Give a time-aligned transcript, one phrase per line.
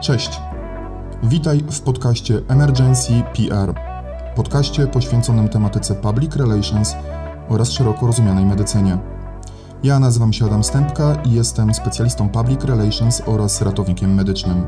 [0.00, 0.40] Cześć.
[1.22, 3.74] Witaj w podcaście Emergency PR.
[4.36, 6.94] Podcaście poświęconym tematyce public relations
[7.48, 8.98] oraz szeroko rozumianej medycynie.
[9.82, 14.66] Ja nazywam się Adam Stępka i jestem specjalistą public relations oraz ratownikiem medycznym.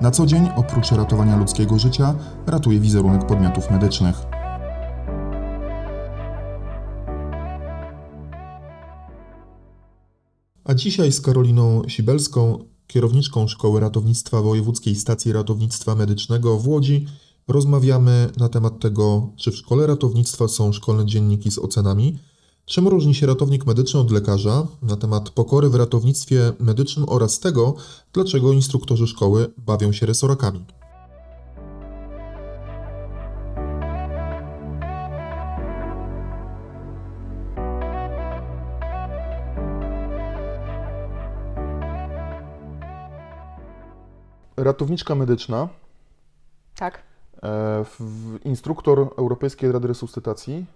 [0.00, 2.14] Na co dzień, oprócz ratowania ludzkiego życia,
[2.46, 4.16] ratuję wizerunek podmiotów medycznych.
[10.64, 17.06] A dzisiaj z Karoliną Sibelską, kierowniczką Szkoły Ratownictwa Wojewódzkiej Stacji Ratownictwa Medycznego w Łodzi,
[17.48, 22.18] rozmawiamy na temat tego, czy w szkole ratownictwa są szkolne dzienniki z ocenami,
[22.66, 27.74] czym różni się ratownik medyczny od lekarza, na temat pokory w ratownictwie medycznym oraz tego,
[28.12, 30.64] dlaczego instruktorzy szkoły bawią się resorakami.
[44.64, 45.68] Ratowniczka medyczna,
[46.76, 47.00] Tak, e,
[47.84, 50.66] w- instruktor Europejskiej Rady Resuscytacji,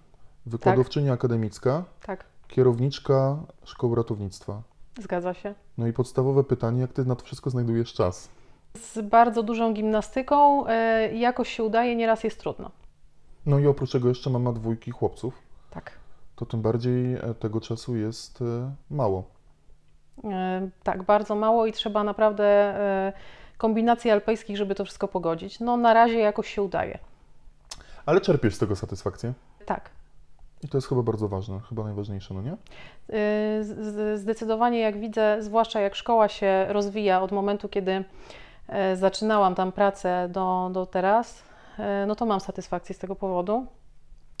[0.45, 4.61] wykładowczyni akademicka, tak, kierowniczka Szkoły Ratownictwa.
[4.99, 5.53] zgadza się.
[5.77, 8.29] No i podstawowe pytanie, jak ty na to wszystko znajdujesz czas?
[8.77, 12.71] Z bardzo dużą gimnastyką e, jakoś się udaje, nieraz jest trudno.
[13.45, 15.33] No i oprócz tego jeszcze mama dwójki chłopców,
[15.71, 15.91] Tak.
[16.35, 19.23] to tym bardziej e, tego czasu jest e, mało.
[20.23, 23.13] E, tak, bardzo mało i trzeba naprawdę e,
[23.59, 25.59] kombinacji alpejskich, żeby to wszystko pogodzić.
[25.59, 26.97] No na razie jakoś się udaje.
[28.05, 29.33] Ale czerpiesz z tego satysfakcję.
[29.65, 29.89] Tak.
[30.63, 32.57] I to jest chyba bardzo ważne, chyba najważniejsze, no nie?
[33.63, 38.03] Z- Zdecydowanie jak widzę, zwłaszcza jak szkoła się rozwija od momentu, kiedy
[38.67, 41.43] e, zaczynałam tam pracę do, do teraz,
[41.79, 43.65] e, no to mam satysfakcję z tego powodu.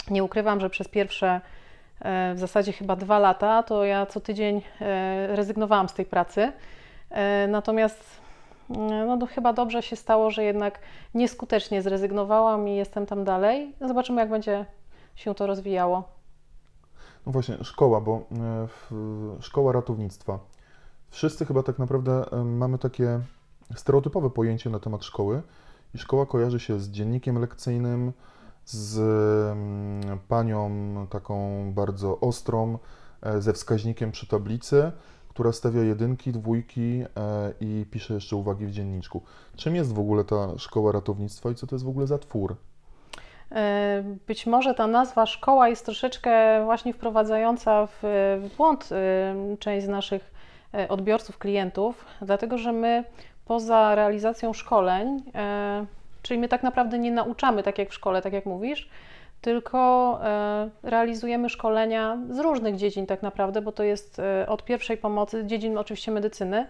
[0.09, 1.41] Nie ukrywam, że przez pierwsze
[2.35, 4.61] w zasadzie chyba dwa lata, to ja co tydzień
[5.27, 6.51] rezygnowałam z tej pracy.
[7.47, 8.03] Natomiast
[9.07, 10.79] no to chyba dobrze się stało, że jednak
[11.13, 13.75] nieskutecznie zrezygnowałam i jestem tam dalej.
[13.81, 14.65] Zobaczymy, jak będzie
[15.15, 16.03] się to rozwijało.
[17.25, 18.67] No właśnie, szkoła, bo e,
[19.41, 20.39] szkoła ratownictwa.
[21.09, 23.19] Wszyscy chyba tak naprawdę e, mamy takie
[23.75, 25.41] stereotypowe pojęcie na temat szkoły
[25.93, 28.13] i szkoła kojarzy się z dziennikiem lekcyjnym,
[28.65, 28.99] z
[29.51, 30.69] mm, panią
[31.09, 32.77] taką bardzo ostrą,
[33.21, 34.91] e, ze wskaźnikiem przy tablicy,
[35.39, 39.21] która stawia jedynki, dwójki e, i pisze jeszcze uwagi w dzienniczku.
[39.55, 42.55] Czym jest w ogóle ta szkoła ratownictwa i co to jest w ogóle za twór?
[43.51, 48.03] E, Być może ta nazwa szkoła jest troszeczkę właśnie wprowadzająca w,
[48.57, 50.31] błąd e, część z naszych
[50.89, 53.03] odbiorców, klientów, dlatego że my
[53.45, 55.23] poza realizacją szkoleń,
[56.21, 58.89] czyli my tak naprawdę nie nauczamy tak jak w szkole, tak jak mówisz,
[59.41, 64.97] tylko e, realizujemy szkolenia z różnych dziedzin tak naprawdę, bo to jest e, od pierwszej
[64.97, 66.67] pomocy, dziedzin oczywiście medycyny,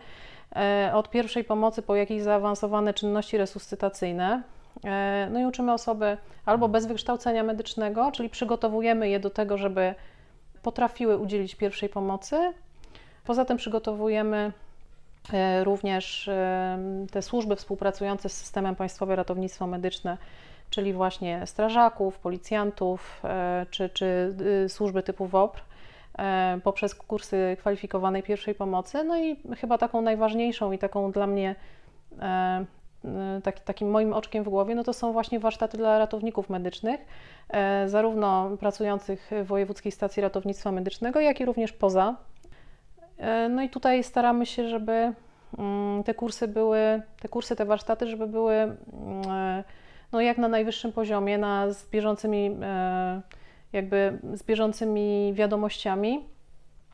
[0.55, 4.43] e, od pierwszej pomocy po jakieś zaawansowane czynności resuscytacyjne.
[5.31, 9.95] No i uczymy osoby albo bez wykształcenia medycznego, czyli przygotowujemy je do tego, żeby
[10.61, 12.53] potrafiły udzielić pierwszej pomocy.
[13.25, 14.51] Poza tym przygotowujemy
[15.63, 16.29] również
[17.11, 20.17] te służby współpracujące z systemem Państwowe Ratownictwo Medyczne,
[20.69, 24.35] czyli właśnie strażaków, policjantów e, czy, czy
[24.65, 25.61] y, służby typu WOPR
[26.17, 29.03] e, poprzez kursy kwalifikowanej pierwszej pomocy.
[29.03, 31.55] No i chyba taką najważniejszą i taką dla mnie
[32.21, 32.65] e,
[33.37, 36.99] y, taki, takim moim oczkiem w głowie, no to są właśnie warsztaty dla ratowników medycznych,
[37.85, 42.15] zarówno pracujących w Wojewódzkiej Stacji Ratownictwa Medycznego, jak i również poza.
[43.49, 45.13] No i tutaj staramy się, żeby
[45.57, 48.77] mm, te kursy były, te kursy, te warsztaty, żeby były mm,
[50.11, 53.21] no jak na najwyższym poziomie, na, z bieżącymi e,
[53.73, 56.25] jakby z bieżącymi wiadomościami,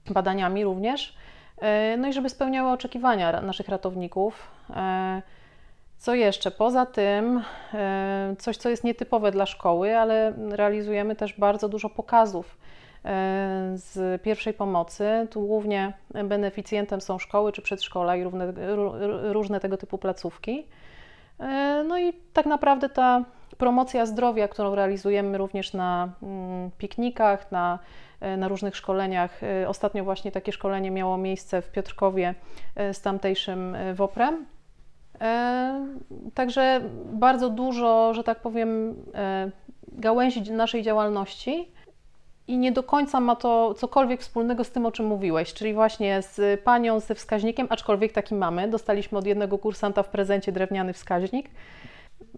[0.09, 1.17] badaniami również,
[1.61, 4.47] E, no i żeby spełniały oczekiwania naszych ratowników.
[4.69, 5.21] E,
[5.97, 6.51] Co jeszcze?
[6.51, 7.43] Poza tym,
[8.39, 12.57] coś, co jest nietypowe dla szkoły, ale realizujemy też bardzo dużo pokazów
[13.73, 15.27] z pierwszej pomocy.
[15.31, 15.93] Tu głównie
[16.23, 18.23] beneficjentem są szkoły czy przedszkola i
[19.31, 20.67] różne tego typu placówki.
[21.39, 23.25] E, No i tak naprawdę ta
[23.57, 27.79] promocja zdrowia, którą realizujemy również na mm, piknikach, na,
[28.19, 29.43] e, na różnych szkoleniach.
[29.43, 32.35] E, Ostatnio właśnie takie szkolenie miało miejsce w Piotrkowie
[32.93, 34.45] z tamtejszym WOPR-em.
[36.33, 38.95] Także bardzo dużo, że tak powiem,
[39.87, 41.71] gałęzi naszej działalności
[42.47, 46.21] i nie do końca ma to cokolwiek wspólnego z tym, o czym mówiłeś, czyli właśnie
[46.21, 48.67] z panią ze wskaźnikiem, aczkolwiek taki mamy.
[48.67, 51.49] Dostaliśmy od jednego kursanta w prezencie drewniany wskaźnik.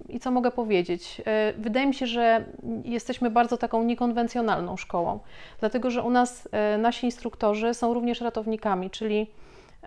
[0.10, 1.22] I co mogę powiedzieć?
[1.26, 2.44] E, Wydaje mi się, że
[2.84, 5.20] jesteśmy bardzo taką niekonwencjonalną szkołą,
[5.60, 9.28] dlatego że u nas e, nasi instruktorzy są również ratownikami, czyli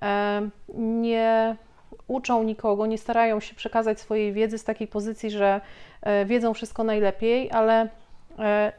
[0.03, 1.57] e, nie
[2.09, 5.61] uczą nikogo, nie starają się przekazać swojej wiedzy z takiej pozycji, że
[6.27, 7.89] wiedzą wszystko najlepiej, ale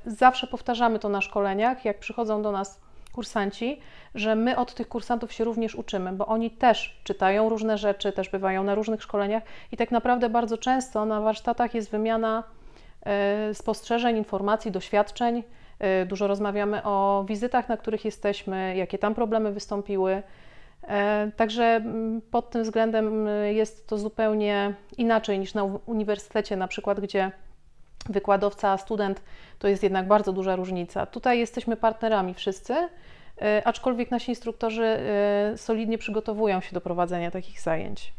[0.05, 2.81] zawsze powtarzamy to na szkoleniach, jak przychodzą do nas
[3.11, 3.79] kursanci,
[4.15, 8.29] że my od tych kursantów się również uczymy, bo oni też czytają różne rzeczy, też
[8.29, 12.43] bywają na różnych szkoleniach i tak naprawdę bardzo często na warsztatach jest wymiana
[13.03, 15.43] e, spostrzeżeń, informacji, doświadczeń.
[15.79, 20.23] E, dużo rozmawiamy o wizytach, na których jesteśmy, jakie tam problemy wystąpiły.
[20.83, 21.81] E, także
[22.31, 27.31] pod tym względem jest to zupełnie inaczej niż na uniwersytecie, na przykład, gdzie
[28.09, 29.21] wykładowca, student
[29.59, 31.05] to jest jednak bardzo duża różnica.
[31.05, 32.73] Tutaj jesteśmy partnerami wszyscy,
[33.41, 38.13] e, aczkolwiek nasi instruktorzy e, solidnie przygotowują się do prowadzenia takich zajęć.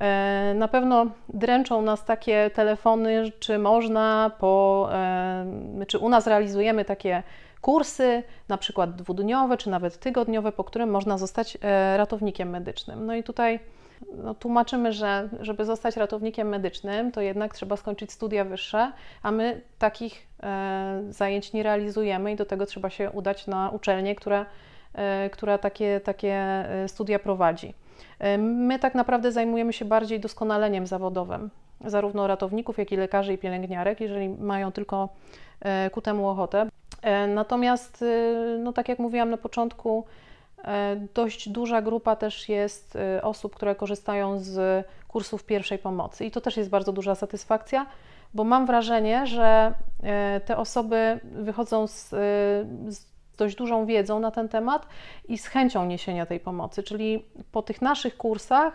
[0.00, 4.90] E, na pewno dręczą nas takie telefony, czy można po,
[5.86, 7.22] czy u nas realizujemy takie
[7.60, 11.58] kursy, na przykład dwudniowe, czy nawet tygodniowe, po którym można zostać
[11.96, 13.06] ratownikiem medycznym.
[13.06, 13.60] No i tutaj
[14.16, 19.60] no, tłumaczymy, że żeby zostać ratownikiem medycznym, to jednak trzeba skończyć studia wyższe, a my
[19.78, 24.46] takich e, zajęć nie realizujemy i do tego trzeba się udać na uczelnię, która,
[24.94, 27.74] e, która takie, takie e, studia prowadzi.
[28.18, 31.50] E, my tak naprawdę zajmujemy się bardziej doskonaleniem zawodowym,
[31.84, 35.08] zarówno ratowników, jak i lekarzy i pielęgniarek, jeżeli mają tylko
[35.60, 36.66] e, ku temu ochotę.
[37.02, 38.04] E, natomiast,
[38.58, 40.04] no tak jak mówiłam na początku,
[41.14, 46.40] dość duża grupa też jest e, osób, które korzystają z kursów pierwszej pomocy i to
[46.40, 47.86] też jest bardzo duża satysfakcja,
[48.34, 52.08] bo mam wrażenie, że e, te osoby wychodzą z,
[52.88, 54.86] z dość dużą wiedzą na ten temat
[55.28, 58.74] i z chęcią niesienia tej pomocy, czyli po tych naszych kursach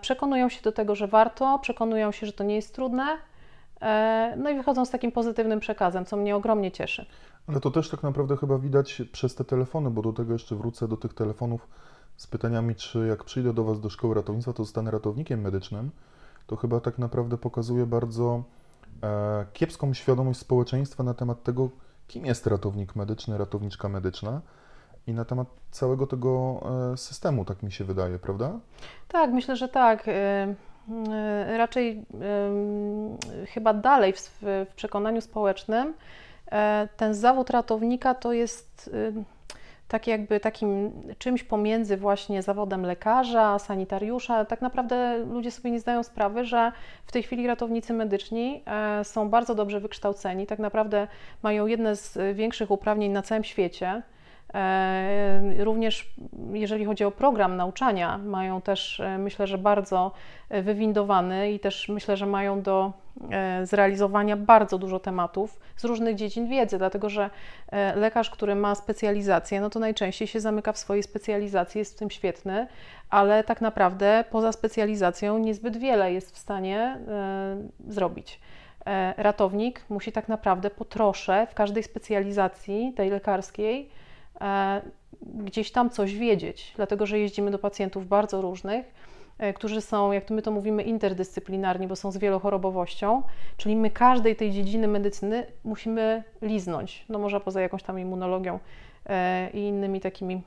[0.00, 3.06] przekonują się do tego, że warto, przekonują się, że to nie jest trudne,
[4.36, 7.06] no i wychodzą z takim pozytywnym przekazem, co mnie ogromnie cieszy.
[7.48, 10.88] Ale to też tak naprawdę chyba widać przez te telefony, bo do tego jeszcze wrócę
[10.88, 11.68] do tych telefonów
[12.16, 15.90] z pytaniami, czy jak przyjdę do Was do szkoły ratownictwa, to zostanę ratownikiem medycznym.
[16.46, 18.42] To chyba tak naprawdę pokazuje bardzo
[19.02, 21.68] e, kiepską świadomość społeczeństwa na temat tego,
[22.08, 24.40] kim jest ratownik medyczny, ratowniczka medyczna
[25.06, 26.60] i na temat całego tego
[26.92, 28.58] e, systemu, tak mi się wydaje, prawda?
[29.08, 30.08] Tak, myślę, że tak.
[30.08, 32.06] E, e, raczej
[33.48, 35.94] chyba dalej w, w przekonaniu społecznym
[36.96, 39.12] ten zawód ratownika to jest y,
[39.88, 44.44] tak jakby takim czymś pomiędzy właśnie zawodem lekarza, sanitariusza.
[44.44, 46.72] Tak naprawdę ludzie sobie nie zdają sprawy, że
[47.06, 51.08] w tej chwili ratownicy medyczni e, są bardzo dobrze wykształceni, tak naprawdę
[51.42, 54.02] mają jedne z większych uprawnień na całym świecie.
[54.54, 56.14] E, również
[56.52, 60.12] jeżeli chodzi o program nauczania, mają też myślę, że bardzo
[60.50, 62.92] wywindowany i też myślę, że mają do
[63.30, 67.30] E, zrealizowania bardzo dużo tematów z różnych dziedzin wiedzy, dlatego że
[67.68, 71.98] e, lekarz, który ma specjalizację, no to najczęściej się zamyka w swojej specjalizacji, jest w
[71.98, 72.66] tym świetny,
[73.10, 77.56] ale tak naprawdę poza specjalizacją niezbyt wiele jest w stanie e,
[77.88, 78.40] zrobić.
[79.16, 83.90] Ratownik musi tak naprawdę po trosze w każdej specjalizacji tej lekarskiej
[85.22, 88.84] gdzieś tam coś wiedzieć, dlatego że jeździmy do pacjentów bardzo różnych
[89.38, 93.22] E, którzy są, jak to my to mówimy, interdyscyplinarni, bo są z wielochorobowością,
[93.56, 98.58] czyli my każdej tej dziedziny medycyny musimy liznąć, no może poza jakąś tam immunologią
[99.06, 100.42] e, i innymi takimi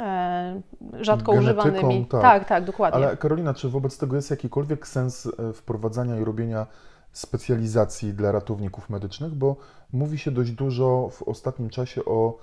[0.00, 0.60] e,
[1.00, 2.06] rzadko Genetyką, używanymi.
[2.06, 2.22] Tak.
[2.22, 3.06] tak, tak, dokładnie.
[3.06, 6.66] Ale Karolina, czy wobec tego jest jakikolwiek sens wprowadzania i robienia
[7.12, 9.34] specjalizacji dla ratowników medycznych?
[9.34, 9.56] Bo
[9.92, 12.38] mówi się dość dużo w ostatnim czasie o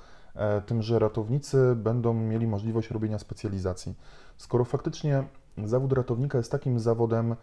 [0.65, 3.95] tym, że ratownicy będą mieli możliwość robienia specjalizacji.
[4.37, 5.23] Skoro faktycznie
[5.65, 7.35] zawód ratownika jest takim zawodem,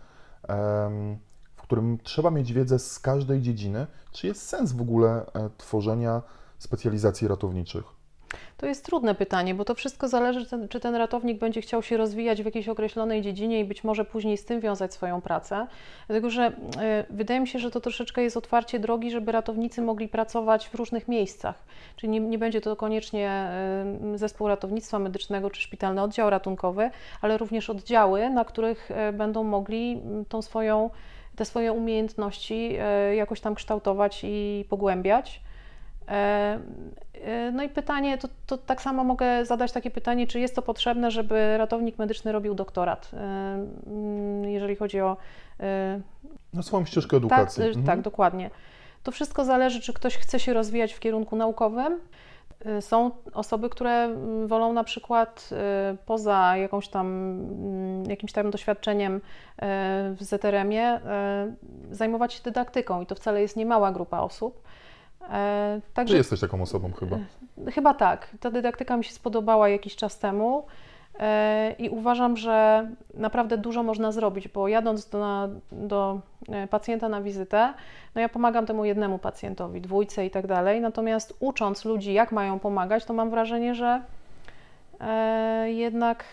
[1.57, 3.87] w którym trzeba mieć wiedzę z każdej dziedziny.
[4.13, 6.23] Czy jest sens w ogóle e, tworzenia
[6.59, 8.02] specjalizacji ratowniczych?
[8.57, 12.43] To jest trudne pytanie, bo to wszystko zależy, czy ten ratownik będzie chciał się rozwijać
[12.43, 15.67] w jakiejś określonej dziedzinie i być może później z tym wiązać swoją pracę.
[16.07, 16.53] Dlatego, że y,
[17.11, 21.09] wydaje mi się, że to troszeczkę jest otwarcie drogi, żeby ratownicy mogli pracować w różnych
[21.09, 21.65] miejscach.
[21.97, 23.49] Czyli nie, nie będzie to koniecznie
[24.15, 29.45] y, zespół ratownictwa medycznego czy szpitalny oddział ratunkowy, ale również oddziały, na których y, będą
[29.45, 30.91] mogli tą swoją,
[31.37, 32.79] te swoje umiejętności
[33.17, 35.41] jakoś tam kształtować i pogłębiać.
[36.09, 36.59] E,
[37.15, 40.63] e, no i pytanie, to, to, tak samo mogę zadać takie pytanie, czy jest to
[40.63, 45.17] potrzebne, żeby ratownik medyczny robił doktorat, e, jeżeli chodzi o...
[46.55, 47.63] Na swoją ścieżkę edukacji.
[47.63, 47.87] Tak, mhm.
[47.87, 48.51] tak, dokładnie.
[49.03, 52.01] To wszystko zależy, czy ktoś chce się rozwijać w kierunku naukowym.
[52.81, 55.51] Są osoby, które mm, wolą na przykład
[56.07, 59.21] poza jakąś tam, mm, jakimś tam doświadczeniem
[60.13, 61.01] w ZRM-ie
[61.91, 64.63] zajmować się dydaktyką i to wcale jest niemała grupa osób.
[65.31, 67.17] E, także, Ty jesteś taką osobą chyba.
[67.67, 68.29] E, chyba tak.
[68.41, 70.67] Ta dydaktyka mi się spodobała jakiś czas temu.
[71.19, 76.21] E, I uważam, że naprawdę dużo można zrobić, bo jadąc do, na, do
[76.71, 77.75] pacjenta na wizytę,
[78.15, 80.81] no ja pomagam temu jednemu pacjentowi, dwójce i tak dalej.
[80.81, 84.03] Natomiast ucząc ludzi, jak mają pomagać, to mam wrażenie, że
[85.65, 86.25] jednak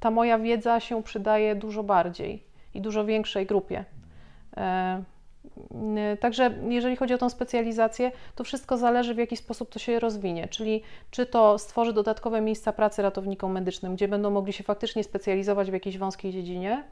[0.00, 2.42] ta moja wiedza się przydaje dużo bardziej
[2.74, 3.84] i dużo większej grupie.
[5.96, 10.00] E, Także jeżeli chodzi o tą specjalizację, to wszystko zależy w jaki sposób to się
[10.00, 15.04] rozwinie, czyli czy to stworzy dodatkowe miejsca pracy ratownikom medycznym, gdzie będą mogli się faktycznie
[15.04, 16.84] specjalizować w jakiejś wąskiej dziedzinie.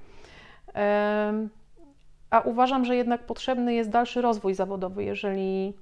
[2.31, 5.75] A uważam, że jednak potrzebny jest dalszy rozwój zawodowy, jeżeli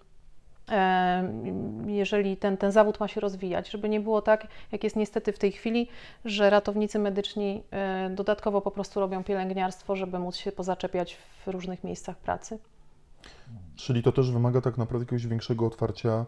[1.87, 5.39] jeżeli ten, ten zawód ma się rozwijać, żeby nie było tak, jak jest niestety w
[5.39, 5.89] tej chwili,
[6.25, 11.85] że ratownicy medyczni e, dodatkowo po prostu robią pielęgniarstwo, żeby móc się pozaczepiać w różnych
[11.85, 12.59] miejscach pracy.
[13.77, 16.27] Czyli to też wymaga tak naprawdę jakiegoś większego otwarcia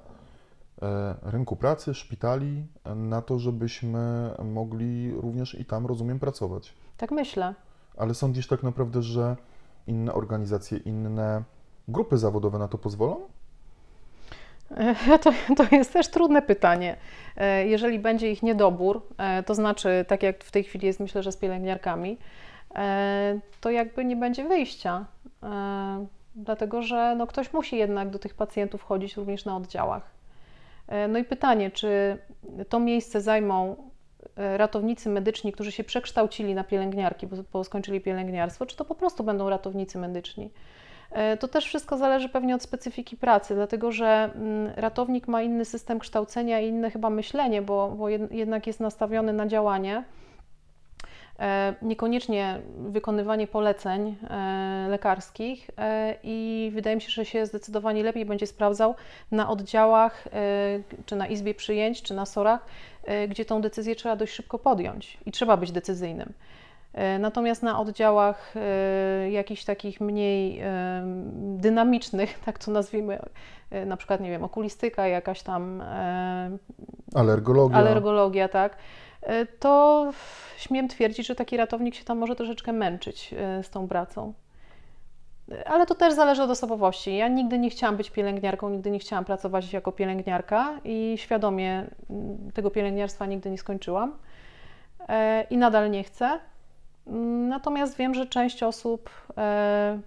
[0.83, 2.67] e, rynku pracy, szpitali,
[2.97, 6.75] na to, żebyśmy mogli również i tam, rozumiem, pracować.
[6.97, 7.55] Tak myślę.
[7.97, 9.37] Ale sądzisz tak naprawdę, że
[9.87, 11.43] inne organizacje, inne
[11.89, 13.36] grupy zawodowe na to pozwolą?
[15.23, 16.97] To, to jest też trudne pytanie.
[17.37, 21.23] E, jeżeli będzie ich niedobór, e, to znaczy, tak jak w tej chwili jest, myślę,
[21.23, 22.19] że z pielęgniarkami,
[22.75, 25.05] e, to jakby nie będzie wyjścia.
[26.35, 30.11] Dlatego, że no, ktoś musi jednak do tych pacjentów chodzić również na oddziałach.
[31.09, 32.19] No i pytanie, czy
[32.69, 33.77] to miejsce zajmą
[34.37, 39.25] ratownicy medyczni, którzy się przekształcili na pielęgniarki, bo, bo skończyli pielęgniarstwo, czy to po prostu
[39.25, 40.51] będą ratownicy medyczni?
[41.11, 45.65] E, to też wszystko zależy pewnie od specyfiki pracy, dlatego że mm, ratownik ma inny
[45.65, 50.05] system kształcenia i inne chyba myślenie, bo, bo jednak jest nastawiony na działanie.
[51.41, 55.71] E, niekoniecznie wykonywanie poleceń e, lekarskich
[56.23, 58.95] i wydaje mi się, że się zdecydowanie lepiej będzie sprawdzał
[59.31, 60.29] na oddziałach,
[61.07, 62.67] czy na izbie przyjęć, czy na sorach,
[63.29, 66.33] gdzie tą decyzję trzeba dość szybko podjąć i trzeba być decyzyjnym.
[66.97, 71.03] E, natomiast na oddziałach e, jakichś takich mniej e,
[71.37, 73.19] dynamicznych, tak to nazwijmy,
[73.87, 75.83] na przykład, nie wiem, okulistyka, jakaś tam.
[77.15, 77.79] Alergologia.
[77.79, 78.77] Alergologia, tak.
[79.61, 80.07] To
[80.57, 84.33] śmiem twierdzić, że taki ratownik się tam może troszeczkę męczyć z tą pracą.
[85.65, 87.17] Ale to też zależy od osobowości.
[87.17, 91.87] Ja nigdy nie chciałam być pielęgniarką, nigdy nie chciałam pracować jako pielęgniarka i świadomie
[92.55, 94.19] tego pielęgniarstwa nigdy nie skończyłam.
[95.51, 96.41] I nadal nie chcę.
[97.49, 100.01] Natomiast wiem, że część osób e,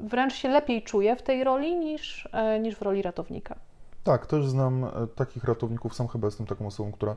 [0.00, 3.56] wręcz się lepiej czuje w tej roli niż, e, niż w roli ratownika.
[4.04, 5.94] Tak, też znam e, takich ratowników.
[5.94, 7.16] Sam chyba jestem taką osobą, która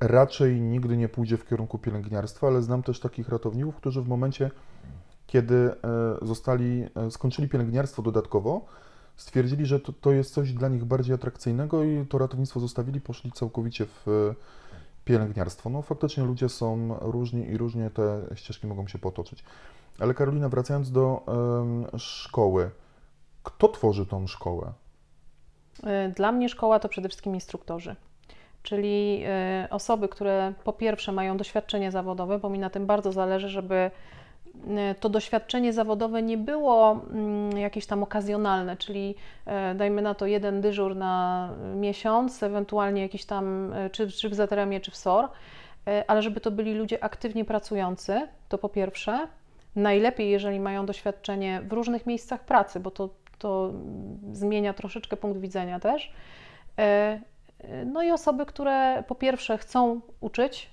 [0.00, 4.50] raczej nigdy nie pójdzie w kierunku pielęgniarstwa, ale znam też takich ratowników, którzy w momencie,
[5.26, 5.70] kiedy
[6.22, 8.64] zostali, skończyli pielęgniarstwo dodatkowo,
[9.16, 13.32] stwierdzili, że to, to jest coś dla nich bardziej atrakcyjnego i to ratownictwo zostawili, poszli
[13.32, 14.34] całkowicie w
[15.04, 15.70] pielęgniarstwo.
[15.70, 19.44] No faktycznie ludzie są różni i różnie te ścieżki mogą się potoczyć.
[20.00, 21.22] Ale Karolina, wracając do
[21.98, 22.70] szkoły,
[23.42, 24.72] kto tworzy tą szkołę?
[25.84, 27.96] E, dla mnie szkoła to przede wszystkim instruktorzy.
[28.62, 33.48] Czyli e, osoby, które po pierwsze mają doświadczenie zawodowe, bo mi na tym bardzo zależy,
[33.48, 33.90] żeby
[35.00, 39.14] to doświadczenie zawodowe nie było mm, jakieś tam okazjonalne, czyli
[39.46, 44.34] e, dajmy na to jeden dyżur na miesiąc, ewentualnie jakiś tam, e, czy, czy w
[44.34, 45.28] ZRM-ie, czy w SOR,
[46.06, 49.28] ale żeby to byli ludzie aktywnie pracujący, to po pierwsze.
[49.76, 53.72] Najlepiej, jeżeli mają doświadczenie w różnych miejscach pracy, bo to, to
[54.32, 56.12] zmienia troszeczkę punkt widzenia też.
[57.86, 60.70] No i osoby, które po pierwsze chcą uczyć,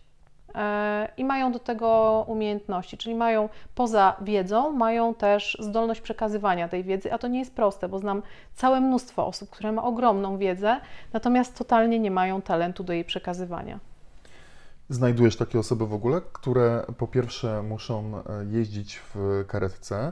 [1.18, 7.14] i mają do tego umiejętności, czyli mają poza wiedzą, mają też zdolność przekazywania tej wiedzy,
[7.14, 8.22] a to nie jest proste, bo znam
[8.56, 10.80] całe mnóstwo osób, które ma ogromną wiedzę,
[11.14, 13.80] natomiast totalnie nie mają talentu do jej przekazywania.
[14.90, 20.12] Znajdujesz takie osoby w ogóle, które po pierwsze muszą e, jeździć w karetce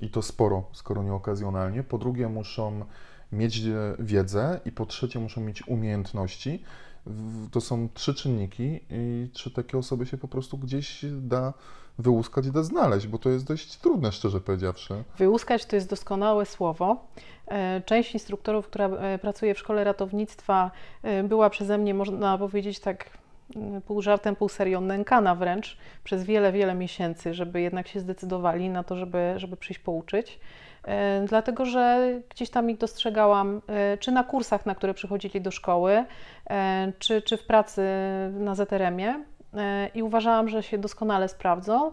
[0.00, 2.84] i to sporo, skoro nie okazjonalnie, po drugie muszą
[3.32, 6.64] mieć e, wiedzę i po trzecie muszą mieć umiejętności
[7.50, 11.52] to są trzy czynniki i czy takie osoby się po prostu gdzieś da
[11.98, 15.04] wyłuskać i da znaleźć, bo to jest dość trudne, szczerze powiedziawszy.
[15.18, 17.06] Wyłuskać to jest doskonałe słowo.
[17.46, 20.70] E, część instruktorów, która e, pracuje w szkole ratownictwa,
[21.02, 23.10] e, była przeze mnie, można powiedzieć tak
[23.86, 28.84] pół żartem, pół serią nękana wręcz przez wiele, wiele miesięcy, żeby jednak się zdecydowali na
[28.84, 30.38] to, żeby, żeby przyjść pouczyć.
[30.84, 35.50] E, dlatego że gdzieś tam ich dostrzegałam, e, czy na kursach, na które przychodzili do
[35.50, 36.04] szkoły,
[36.50, 37.82] e, czy, czy w pracy
[38.32, 39.24] na ZRM-ie
[39.94, 41.92] i uważałam, że się doskonale sprawdzą.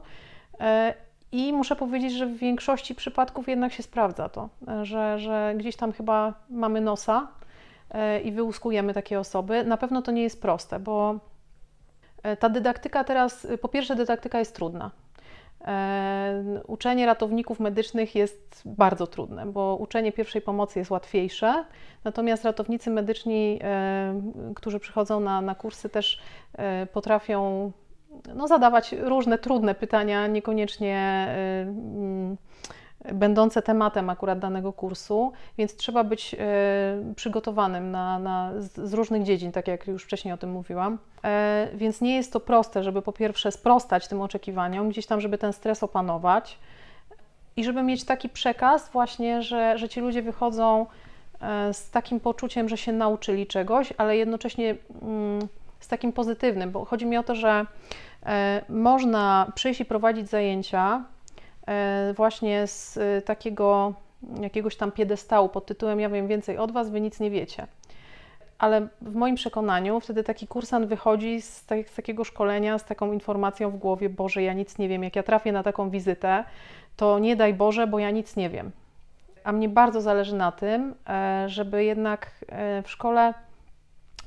[1.32, 4.50] I muszę powiedzieć, że w większości przypadków jednak się sprawdza to,
[4.84, 7.28] że, że gdzieś tam chyba mamy nosa
[8.24, 9.64] i wyłuskujemy takie osoby.
[9.64, 11.20] Na pewno to nie jest proste, bo
[12.40, 14.92] ta dydaktyka teraz, po pierwsze, dydaktyka jest trudna.
[15.66, 21.66] E, uczenie ratowników medycznych jest bardzo trudne, bo uczenie pierwszej pomocy jest łatwiejsze,
[22.04, 24.22] natomiast ratownicy medyczni, e,
[24.56, 26.22] którzy przychodzą na, na kursy, też
[26.54, 27.72] e, potrafią
[28.36, 31.28] no, zadawać różne trudne pytania, niekoniecznie
[33.14, 39.52] będące tematem akurat danego kursu, więc trzeba być e, przygotowanym na, na, z, różnych dziedzin,
[39.52, 40.98] tak jak już wcześniej o tym mówiłam.
[41.24, 45.38] E, więc nie jest to proste, żeby po pierwsze sprostać tym oczekiwaniom, gdzieś tam, żeby
[45.38, 46.60] ten stres opanować
[47.56, 50.86] i żeby mieć taki przekaz właśnie, że, że ci ludzie wychodzą
[51.42, 55.48] e, z takim poczuciem, że się nauczyli czegoś, ale jednocześnie mm,
[55.80, 57.66] z takim pozytywnym, bo chodzi mi o to, że
[58.70, 61.04] można przyjść i prowadzić zajęcia,
[62.16, 63.94] właśnie z e, takiego
[64.42, 67.68] jakiegoś tam piedestału pod tytułem Ja wiem więcej od Was, Wy nic nie wiecie.
[68.60, 73.12] Ale w moim przekonaniu wtedy taki kursant wychodzi z, tak, z takiego szkolenia z taką
[73.12, 75.04] informacją w głowie: Boże, ja nic nie wiem.
[75.04, 76.44] Jak ja trafię na taką wizytę,
[76.96, 78.72] to nie daj Boże, bo ja nic nie wiem.
[79.44, 82.32] A mnie bardzo zależy na tym, e, żeby jednak
[82.84, 83.34] w szkole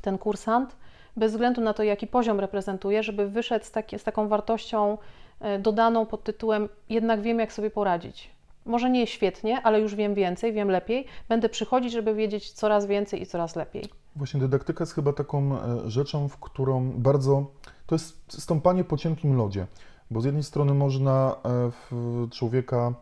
[0.01, 0.77] ten kursant,
[1.17, 5.24] bez względu na to, jaki poziom reprezentuje, żeby wyszedł z, taki, z taką wartością E,
[5.59, 8.31] dodaną pod tytułem Jednak wiem, jak sobie poradzić.
[8.67, 11.07] Może nie świetnie, ale już wiem więcej, wiem lepiej.
[11.29, 13.85] Będę przychodzić, żeby wiedzieć coraz więcej i coraz lepiej.
[14.17, 17.47] Właśnie dydaktyka jest chyba taką e, rzeczą, w którą bardzo.
[17.87, 19.67] To jest stąpanie po cienkim lodzie,
[20.11, 22.95] bo z jednej strony można e, człowieka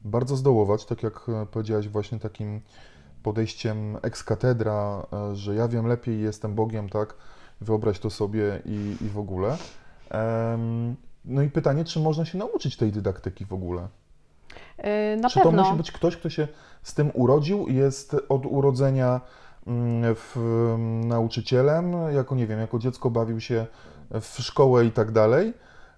[0.00, 2.60] bardzo zdołować, tak jak powiedziałaś, właśnie takim
[3.22, 7.14] podejściem ex katedra, że ja wiem lepiej, jestem Bogiem, tak?
[7.60, 9.56] Wyobraź to sobie i, i w ogóle.
[11.24, 13.88] No i pytanie, czy można się nauczyć tej dydaktyki w ogóle?
[14.78, 15.62] Yy, na czy pewno.
[15.62, 16.48] to musi być ktoś, kto się
[16.82, 19.20] z tym urodził, jest od urodzenia
[19.66, 23.66] mm, w, mm, nauczycielem, jako nie wiem, jako dziecko bawił się
[24.20, 25.54] w szkołę i tak dalej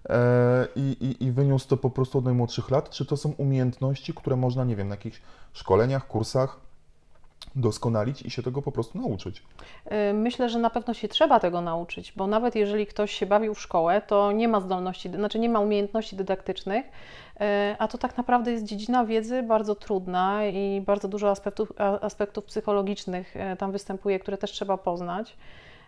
[0.09, 2.89] e, i, i, i wyniósł to po prostu od najmłodszych lat?
[2.89, 5.21] Czy to są umiejętności, które można, nie wiem, na jakichś
[5.53, 6.64] szkoleniach, kursach
[7.55, 9.43] doskonalić i się tego po prostu nauczyć.
[10.09, 13.53] Y, myślę, że na pewno się trzeba tego nauczyć, bo nawet jeżeli ktoś się bawił
[13.53, 17.39] w szkołę, to nie ma zdolności, znaczy nie ma umiejętności dydaktycznych, y,
[17.79, 23.35] a to tak naprawdę jest dziedzina wiedzy bardzo trudna i bardzo dużo aspektów, aspektów psychologicznych
[23.35, 25.37] y, tam występuje, które też trzeba poznać.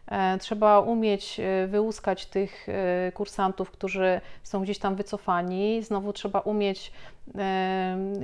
[0.08, 5.84] E, trzeba umieć e, wyłuskać tych e, kursantów, którzy są gdzieś tam wycofani.
[5.84, 6.92] Znowu trzeba umieć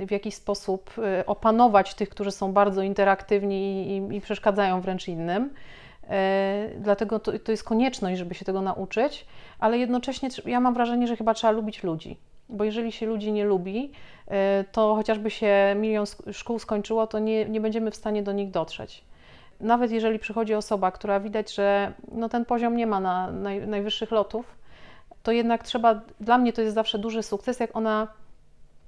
[0.06, 0.90] w jakiś sposób
[1.26, 5.50] opanować tych, którzy są bardzo interaktywni i, przeszkadzają wręcz innym.
[6.78, 9.26] Dlatego to, to, jest konieczność, żeby się tego nauczyć,
[9.58, 12.18] ale jednocześnie ja mam wrażenie, że chyba trzeba lubić ludzi.
[12.48, 13.92] Bo jeżeli się ludzi nie lubi,
[14.72, 19.04] to chociażby się milion szkół skończyło, to nie, nie będziemy w stanie do nich dotrzeć
[19.64, 24.10] nawet jeżeli przychodzi osoba, która widać, że no ten poziom nie ma na naj, najwyższych
[24.10, 24.46] lotów,
[25.22, 28.08] to jednak trzeba, dla mnie to jest zawsze duży sukces, jak ona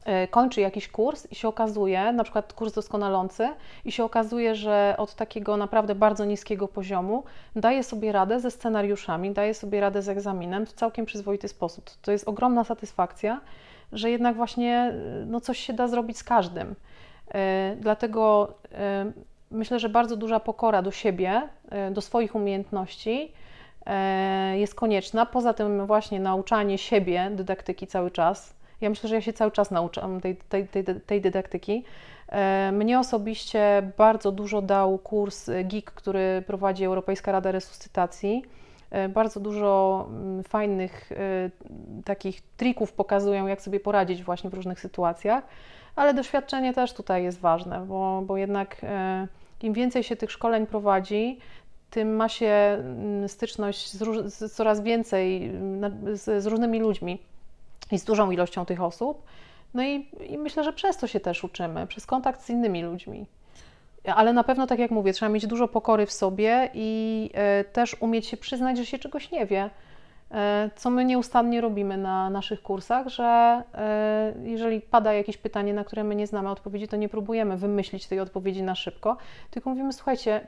[0.04, 3.48] e, kończy jakiś kurs i się okazuje, na przykład kurs doskonalący,
[3.84, 7.24] i się okazuje, że od takiego naprawdę bardzo niskiego poziomu
[7.56, 11.90] daje sobie radę ze scenariuszami, daje sobie radę z egzaminem w całkiem przyzwoity sposób.
[12.02, 13.40] To jest ogromna satysfakcja,
[13.92, 16.74] że jednak właśnie e, no, coś się da zrobić z każdym.
[17.34, 18.54] E, dlatego
[19.50, 23.32] myślę, że bardzo duża pokora do siebie, e, do swoich umiejętności
[23.86, 25.26] e, jest konieczna.
[25.26, 28.54] Poza tym właśnie nauczanie siebie dydaktyki cały czas.
[28.80, 31.84] Ja myślę, że ja się cały czas nauczam tej, tej, tej, tej dydaktyki.
[32.28, 38.42] E, mnie osobiście bardzo dużo dał kurs GIG, który prowadzi Europejska Rada Resuscytacji.
[39.08, 41.10] Bardzo dużo mm, fajnych
[42.04, 45.44] takich trików pokazują, jak sobie poradzić właśnie w różnych sytuacjach
[45.96, 49.28] ale doświadczenie też tutaj jest ważne, bo, bo jednak e,
[49.62, 51.38] im więcej się tych szkoleń prowadzi,
[51.90, 57.18] tym ma się mm, styczność z, róż, z coraz więcej, mm, z, z, różnymi ludźmi
[57.92, 59.22] i z dużą ilością tych osób.
[59.74, 63.26] No i, i myślę, że przez to się też uczymy, przez kontakt z innymi ludźmi.
[64.14, 67.30] Ale na pewno, tak jak mówię, trzeba mieć dużo pokory w sobie i
[67.60, 69.70] y, też umieć się przyznać, że się czegoś nie wie.
[70.30, 75.84] E, co my nieustannie robimy na naszych kursach, że e, jeżeli pada jakieś pytanie, na
[75.84, 79.16] które my nie znamy odpowiedzi, to nie próbujemy wymyślić tej odpowiedzi na szybko,
[79.50, 80.46] tylko mówimy: Słuchajcie,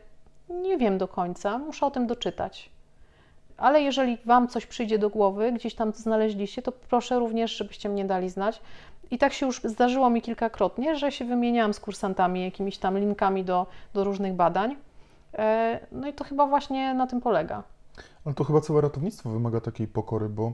[0.51, 2.71] nie wiem do końca, muszę o tym doczytać.
[3.57, 8.05] Ale jeżeli Wam coś przyjdzie do głowy, gdzieś tam znaleźliście, to proszę również, żebyście mnie
[8.05, 8.61] dali znać.
[9.11, 13.45] I tak się już zdarzyło mi kilkakrotnie, że się wymieniałam z kursantami jakimiś tam linkami
[13.45, 14.77] do, do różnych badań.
[15.35, 17.63] E, no i to chyba właśnie na tym polega.
[18.29, 20.53] Ale to chyba całe ratownictwo wymaga takiej pokory, bo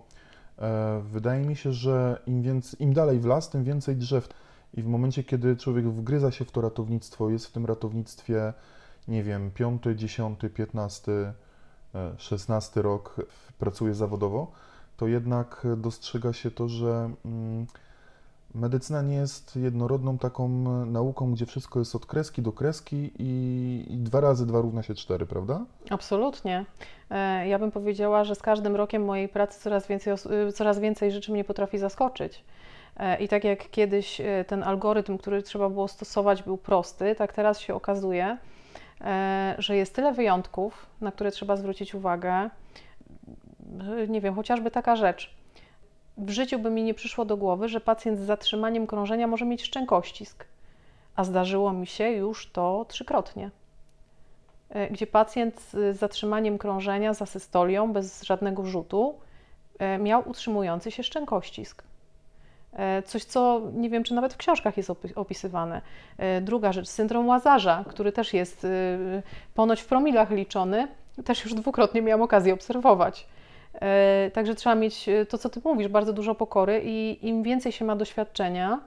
[0.58, 4.28] e, wydaje mi się, że im, im dalej w las, tym więcej drzew.
[4.74, 8.52] I w momencie, kiedy człowiek wgryza się w to ratownictwo, jest w tym ratownictwie,
[9.08, 11.32] nie wiem, piąty, dziesiąty, piętnasty
[11.94, 13.16] e, 16 rok
[13.58, 14.52] pracuję zawodowo,
[14.96, 17.66] to jednak dostrzega się to, że mm,
[18.54, 20.48] medycyna nie jest jednorodną taką
[20.86, 24.94] nauką, gdzie wszystko jest od kreski do kreski i, i dwa razy dwa równa się
[24.94, 25.64] cztery, prawda?
[25.90, 26.64] Absolutnie.
[27.10, 30.12] E, Ja bym powiedziała, że z każdym rokiem mojej pracy coraz więcej,
[30.48, 32.44] y, coraz więcej rzeczy mnie potrafi zaskoczyć.
[32.96, 37.32] E, I tak jak kiedyś e, ten algorytm, który trzeba było stosować, był prosty, tak
[37.32, 38.38] teraz się okazuje,
[39.00, 42.30] e, że jest tyle wyjątków, na które trzeba zwrócić uwagę.
[42.30, 42.50] E,
[44.08, 45.34] Nie wiem, chociażby taka rzecz.
[46.18, 49.62] W życiu by mi nie przyszło do głowy, że pacjent z zatrzymaniem krążenia może mieć
[49.62, 50.44] szczękościsk,
[51.16, 53.50] a zdarzyło mi się już to trzykrotnie
[54.68, 59.14] e, gdzie pacjent z zatrzymaniem krążenia, z asystolią, bez żadnego wrzutu,
[59.78, 61.82] e, miał utrzymujący się szczękościsk.
[62.72, 65.82] E, Coś, co nie wiem, czy nawet w książkach jest opi- opisywane.
[66.42, 69.22] Druga rzecz, syndrom Łazarza, który też jest y,
[69.54, 70.88] ponoć w promilach liczony,
[71.24, 73.26] też już dwukrotnie miałam okazję obserwować.
[73.80, 77.72] E, Także trzeba mieć e, to, co Ty mówisz, bardzo dużo pokory i im więcej
[77.72, 78.80] się ma doświadczenia,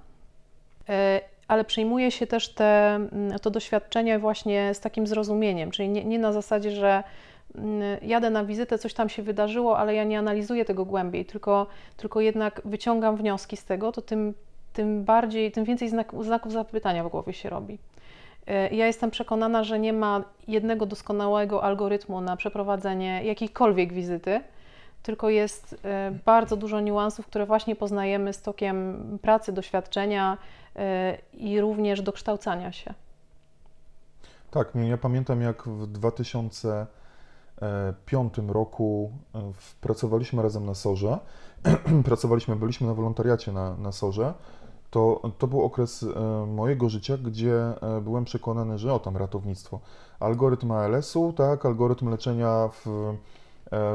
[0.90, 6.06] e, ale przyjmuje się też te, mm, to doświadczenie właśnie z takim zrozumieniem, czyli nie,
[6.06, 7.04] nie na zasadzie, że
[7.56, 11.68] mm, jadę na wizytę, coś tam się wydarzyło, ale ja nie analizuję tego głębiej, tylko,
[11.98, 14.34] tylko jednak wyciągam wnioski z tego, to tym,
[14.74, 17.78] tym bardziej, tym więcej znak, znaków zapytania w głowie się robi.
[18.72, 24.42] Ja jestem przekonana, że nie ma jednego doskonałego algorytmu na przeprowadzenie jakiejkolwiek wizyty,
[25.08, 30.38] tylko jest e, bardzo dużo niuansów, które właśnie poznajemy z tokiem pracy, doświadczenia
[30.76, 32.94] e, i również dokształcania się.
[34.52, 39.12] Tak, no ja pamiętam jak w 2005 roku
[39.54, 41.20] w- pracowaliśmy razem na Sorze,
[42.06, 44.34] pracowaliśmy, byliśmy na wolontariacie na, na Sorze,
[44.90, 46.06] to, to był okres
[46.48, 47.54] mojego życia, gdzie
[48.02, 49.80] byłem przekonany, że o tam ratownictwo.
[50.20, 52.86] Algorytm ALS-u, tak, algorytm leczenia w,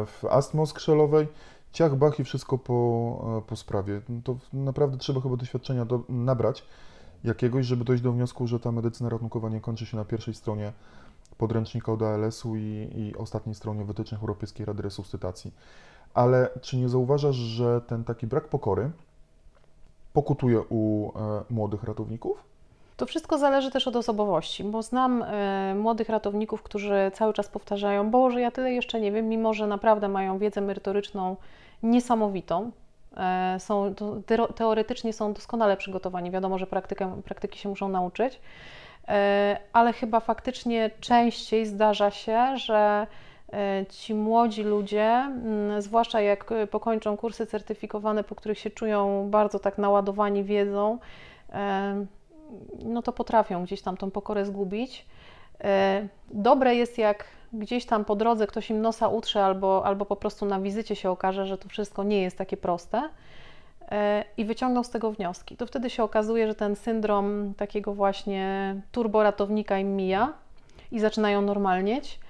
[0.07, 1.29] w astmo skrzelowej,
[1.73, 4.01] ciach, bach i wszystko po, e, po sprawie.
[4.25, 6.65] To naprawdę trzeba chyba doświadczenia do, nabrać
[7.25, 10.73] jakiegoś, żeby dojść do wniosku, że ta medycyna ratunkowa nie kończy się na pierwszej stronie
[11.39, 15.55] podręcznika od ALS-u i, i ostatniej stronie wytycznych Europejskiej Rady Resuscytacji.
[16.15, 18.91] Ale czy nie zauważasz, że ten taki brak pokory
[20.13, 22.52] pokutuje u e, młodych ratowników?
[22.97, 28.11] To wszystko zależy też od osobowości, bo znam e, młodych ratowników, którzy cały czas powtarzają:
[28.11, 31.37] Boże, ja tyle jeszcze nie wiem, mimo że naprawdę mają wiedzę merytoryczną
[31.83, 32.71] niesamowitą.
[33.17, 33.95] E, są,
[34.55, 36.31] teoretycznie są doskonale przygotowani.
[36.31, 38.41] Wiadomo, że praktykę, praktyki się muszą nauczyć,
[39.09, 43.07] e, ale chyba faktycznie częściej zdarza się, że
[43.89, 49.79] ci młodzi ludzie, mm, zwłaszcza jak pokończą kursy certyfikowane, po których się czują bardzo tak
[49.79, 50.99] naładowani wiedzą,
[52.85, 55.07] no to potrafią gdzieś tam tą pokorę zgubić.
[55.65, 60.17] E, Dobre jest, jak gdzieś tam po drodze ktoś im nosa utrze, albo, albo po
[60.17, 63.09] prostu na wizycie się okaże, że to wszystko nie jest takie proste
[63.91, 65.57] e, i wyciągną z tego wnioski.
[65.57, 70.33] To wtedy się okazuje, że ten syndrom takiego właśnie turboratownika im mija
[70.93, 72.21] i zaczynają normalnieć.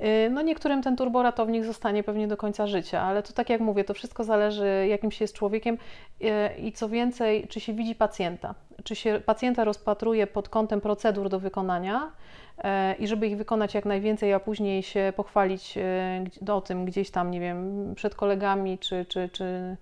[0.00, 3.84] Y, No niektórym ten turboratownik zostanie pewnie do końca życia, ale to tak jak mówię,
[3.84, 5.78] to wszystko zależy jakim się jest człowiekiem
[6.22, 6.28] y,
[6.58, 8.54] i co więcej, czy się widzi pacjenta,
[8.84, 12.12] czy się pacjenta rozpatruje pod kątem procedur do wykonania
[12.58, 15.78] e, i żeby ich wykonać jak najwięcej, a później się pochwalić
[16.24, 19.76] gdzie- o tym gdzieś tam, nie wiem, przed kolegami czy, czy, czy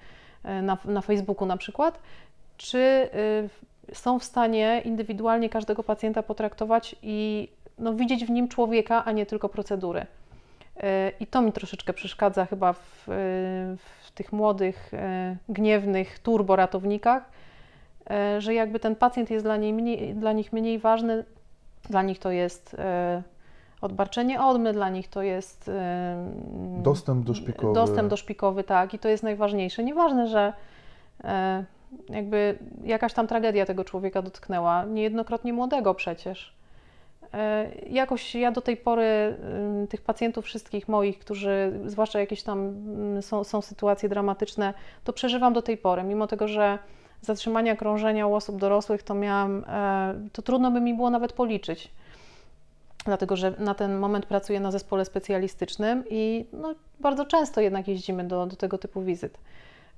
[0.62, 2.00] na, na Facebooku na przykład,
[2.56, 2.78] czy
[3.90, 9.12] y, są w stanie indywidualnie każdego pacjenta potraktować i no, widzieć w nim człowieka, a
[9.12, 10.00] nie tylko procedury.
[10.00, 10.82] Y,
[11.20, 13.12] I to mi troszeczkę przeszkadza chyba w, y,
[14.04, 14.98] w tych młodych, y,
[15.48, 17.30] gniewnych turboratownikach,
[18.38, 21.24] że jakby ten pacjent jest dla, niej mniej, dla nich mniej ważny,
[21.90, 22.76] dla nich to jest
[23.80, 25.72] odbarczenie odmy, dla nich to jest y,
[26.82, 27.74] Dostęp do szpikowy.
[27.74, 29.84] Dostęp do szpikowy, tak, i to jest najważniejsze.
[29.84, 30.52] Nieważne, że
[32.08, 36.54] jakby jakaś tam tragedia tego człowieka dotknęła, niejednokrotnie młodego przecież.
[37.32, 39.36] E, jakoś ja do tej pory
[39.84, 42.74] y, tych pacjentów wszystkich moich, którzy, zwłaszcza jakieś tam
[43.18, 46.78] y, są, są sytuacje dramatyczne, to przeżywam do tej pory, mimo tego, że
[47.20, 51.90] zatrzymania krążenia u osób dorosłych to miałam, e, to trudno by mi było nawet policzyć
[53.04, 58.24] dlatego że na ten moment pracuję na zespole specjalistycznym i no, bardzo często jednak jeździmy
[58.24, 59.38] do, do tego typu wizyt.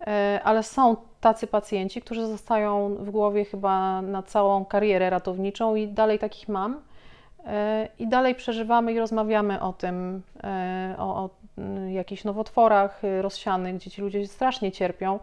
[0.00, 5.88] E, Ale są tacy pacjenci, którzy zostają w głowie chyba na całą karierę ratowniczą i
[5.88, 6.80] dalej takich mam.
[7.46, 13.22] E, I dalej przeżywamy i rozmawiamy o tym, e, o, o mm, jakichś nowotworach y,
[13.22, 15.18] rozsianych, gdzie ci ludzie strasznie cierpią.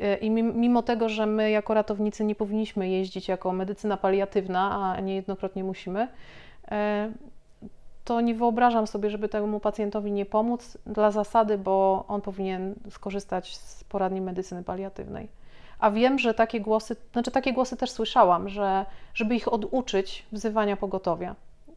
[0.00, 4.94] E, I mim- mimo tego, że my jako ratownicy nie powinniśmy jeździć jako medycyna paliatywna,
[4.96, 6.08] a niejednokrotnie musimy,
[6.70, 7.12] e,
[8.04, 13.56] to nie wyobrażam sobie, żeby temu pacjentowi nie pomóc dla zasady, bo on powinien skorzystać
[13.56, 15.28] z poradni medycyny paliatywnej.
[15.78, 20.76] A wiem, że takie głosy, znaczy takie głosy też słyszałam, że żeby ich oduczyć wzywania
[20.76, 21.34] pogotowia.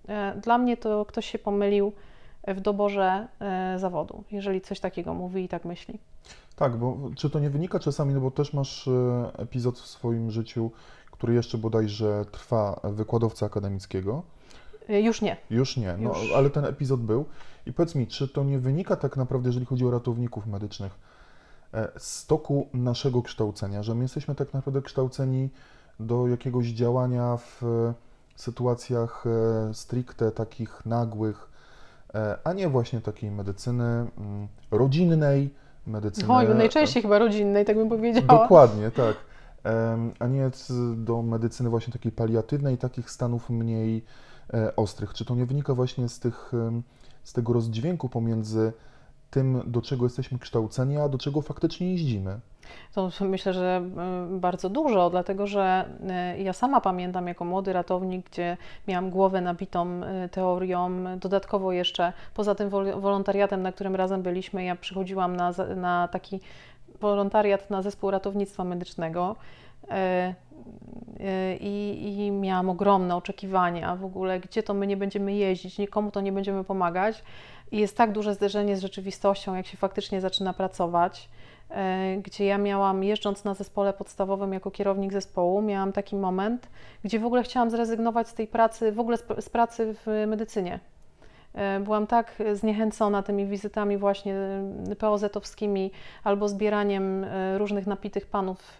[0.10, 1.94] E, Dla mnie to ktoś się pomylił
[2.48, 6.00] w doborze e, zawodu, jeżeli coś takiego mówi i tak myśli.
[6.56, 8.92] Tak, bo czy to nie wynika czasami, no bo też masz e,
[9.38, 10.72] epizod w swoim życiu,
[11.12, 14.24] który jeszcze bodajże trwa wykładowca akademickiego?
[14.90, 15.38] E, Już nie.
[15.50, 16.32] Już nie, no Już.
[16.36, 17.26] ale ten epizod był.
[17.66, 21.00] I powiedz mi, czy to nie wynika tak naprawdę, jeżeli chodzi o ratowników medycznych,
[21.74, 25.50] e, z toku naszego kształcenia, że my jesteśmy tak naprawdę kształceni
[26.00, 27.94] do jakiegoś działania w e,
[28.42, 31.50] sytuacjach e, stricte takich nagłych,
[32.14, 35.54] e, a nie właśnie takiej medycyny mm, rodzinnej,
[35.88, 36.34] medycyny...
[36.34, 38.42] Oj, najczęściej chyba rodzinnej, tak bym powiedziała.
[38.42, 39.16] Dokładnie, tak.
[40.20, 40.52] A nie
[40.96, 44.06] do medycyny właśnie takiej paliatywnej, takich stanów mniej
[44.54, 45.14] e, ostrych.
[45.14, 46.52] Czy to nie wynika właśnie z, tych,
[47.24, 48.74] z tego rozdźwięku pomiędzy
[49.30, 52.40] tym, do czego jesteśmy kształceni, a do czego faktycznie jeździmy?
[52.94, 53.82] To myślę, że
[54.36, 55.86] y, bardzo dużo, dlatego że
[56.36, 60.90] y, ja sama pamiętam jako młody ratownik, gdzie miałam głowę nabitą y, teorią.
[61.18, 66.40] Dodatkowo jeszcze poza tym wol- wolontariatem, na którym razem byliśmy, ja przychodziłam na, na taki
[67.02, 69.36] wolontariat na zespół ratownictwa medycznego.
[71.60, 76.22] I, I miałam ogromne oczekiwania w ogóle, gdzie to my nie będziemy jeździć, nikomu to
[76.22, 77.24] nie będziemy pomagać.
[77.72, 81.30] I jest tak duże zderzenie z rzeczywistością, jak się faktycznie zaczyna pracować
[81.70, 86.70] e, gdzie ja miałam, jeżdżąc na zespole podstawowym jako kierownik zespołu, miałam taki moment,
[87.04, 90.80] gdzie w ogóle chciałam zrezygnować z tej pracy, w ogóle z, pracy w medycynie.
[91.54, 95.92] E, Byłam tak zniechęcona tymi wizytami właśnie e, POZ-owskimi
[96.24, 97.26] albo zbieraniem
[97.58, 98.80] różnych napitych panów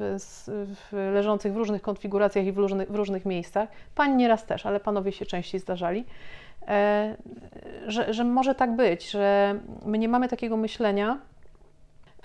[1.14, 3.70] leżących w różnych konfiguracjach i w różnych, w różnych miejscach.
[3.96, 6.06] Pań nieraz też, ale panowie się częściej zdarzali.
[6.70, 7.16] E,
[7.88, 9.56] Że, że może tak być, że
[9.86, 11.18] my nie mamy takiego myślenia,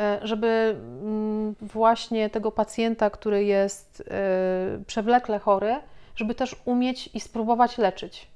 [0.01, 5.77] e, żeby mm, właśnie tego pacjenta, który jest e, przewlekle chory,
[6.17, 8.29] żeby też umieć i spróbować leczyć.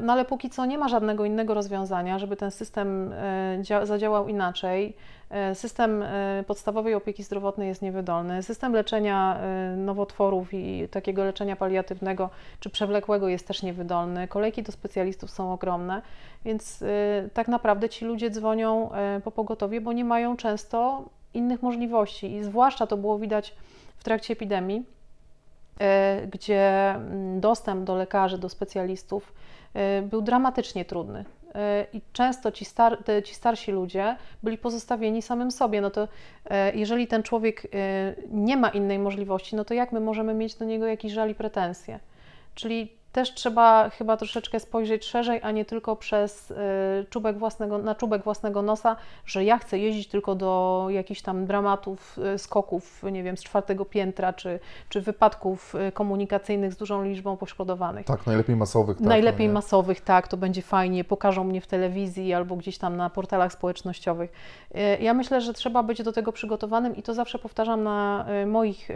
[0.00, 3.14] No ale póki co nie ma żadnego innego rozwiązania, żeby ten system
[3.62, 4.96] dzia- zadziałał inaczej.
[5.30, 8.42] E, System e, podstawowej opieki zdrowotnej jest niewydolny.
[8.42, 14.28] System leczenia e, nowotworów i takiego leczenia paliatywnego czy przewlekłego jest też niewydolny.
[14.28, 16.02] Kolejki do specjalistów są ogromne,
[16.44, 16.84] więc
[17.34, 18.90] tak naprawdę ci ludzie dzwonią
[19.24, 22.32] po pogotowie, bo nie mają często innych możliwości.
[22.32, 23.54] I zwłaszcza to było widać
[23.96, 24.84] w trakcie epidemii,
[26.32, 29.32] gdzie mm, dostęp do lekarzy, do specjalistów
[30.02, 31.24] był dramatycznie trudny.
[31.92, 35.80] I często ci, star, ci starsi ludzie byli pozostawieni samym sobie.
[35.80, 36.08] No to
[36.50, 37.68] e, jeżeli ten człowiek e,
[38.30, 41.34] nie ma innej możliwości, no to jak my możemy mieć do niego jakiś żal i
[41.34, 42.00] pretensje?
[42.54, 46.54] Czyli też trzeba chyba troszeczkę spojrzeć szerzej, a nie tylko przez e,
[47.10, 48.96] czubek własnego, na czubek własnego nosa,
[49.26, 53.84] że ja chcę jeździć tylko do jakichś tam dramatów, e, skoków, nie wiem, z czwartego
[53.84, 58.06] piętra, czy, czy wypadków e, komunikacyjnych z dużą liczbą poszkodowanych.
[58.06, 58.98] Tak, najlepiej masowych.
[58.98, 62.96] Tak, Najlepiej no masowych, tak, to będzie fajnie, pokażą mnie w telewizji albo gdzieś tam
[62.96, 64.32] na portalach społecznościowych.
[65.00, 68.88] Ja myślę, że trzeba być do tego przygotowanym i to zawsze powtarzam na moich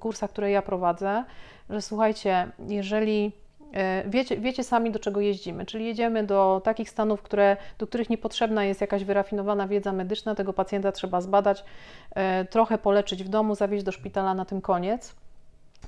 [0.00, 1.24] kursach, które ja prowadzę,
[1.70, 3.32] że słuchajcie, jeżeli
[3.72, 8.10] e, wiecie, wiecie sami, do czego jeździmy, czyli jedziemy do takich stanów, które, do których
[8.10, 11.64] niepotrzebna jest jakaś wyrafinowana wiedza medyczna, tego pacjenta trzeba zbadać,
[12.14, 15.14] e, trochę poleczyć w domu, zawieźć do szpitala, na tym koniec.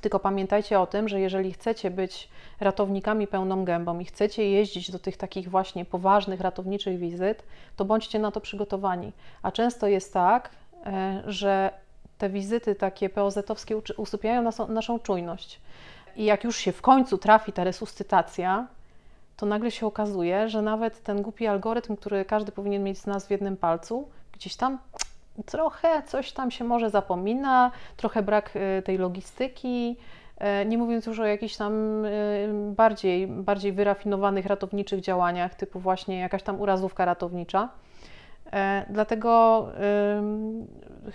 [0.00, 2.28] Tylko pamiętajcie o tym, że jeżeli chcecie być
[2.60, 7.42] ratownikami pełną gębą i chcecie jeździć do tych takich właśnie poważnych ratowniczych wizyt,
[7.76, 9.12] to bądźcie na to przygotowani.
[9.42, 10.50] A często jest tak,
[10.86, 11.70] e, że
[12.18, 15.60] te wizyty takie POZ-owskie usypiają nas, naszą czujność.
[16.16, 18.66] I jak już się w końcu trafi ta resuscytacja,
[19.36, 23.26] to nagle się okazuje, że nawet ten głupi algorytm, który każdy powinien mieć z nas
[23.26, 24.78] w jednym palcu, gdzieś tam
[25.46, 29.96] trochę coś tam się może zapomina, trochę brak y, tej logistyki,
[30.38, 36.18] e, nie mówiąc już o jakichś tam y, bardziej, bardziej wyrafinowanych ratowniczych działaniach, typu właśnie
[36.18, 37.68] jakaś tam urazówka ratownicza.
[38.52, 39.66] E, Dlatego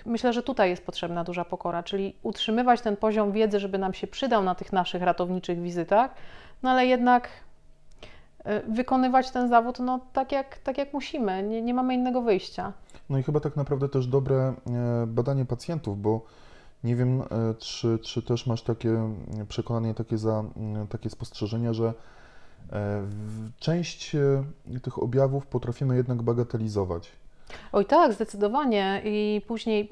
[0.06, 4.08] myślę, że tutaj jest potrzebna duża pokora, czyli utrzymywać ten poziom wiedzy, żeby nam się
[4.08, 6.12] przydał na tych naszych ratowniczych wizytach,
[6.64, 7.30] no ale jednak
[8.44, 12.74] e, wykonywać ten zawód no, tak, jak, tak jak musimy, nie, nie mamy innego wyjścia.
[13.10, 14.54] No i chyba tak naprawdę też dobre e,
[15.08, 16.22] badanie pacjentów, bo
[16.84, 17.26] nie wiem, e,
[17.60, 19.10] czy, czy też masz takie
[19.50, 20.44] przekonanie, takie, za,
[20.90, 21.94] takie spostrzeżenia, że
[23.60, 24.16] część
[24.82, 27.12] tych objawów potrafimy jednak bagatelizować.
[27.72, 29.02] Oj tak, zdecydowanie.
[29.06, 29.90] I później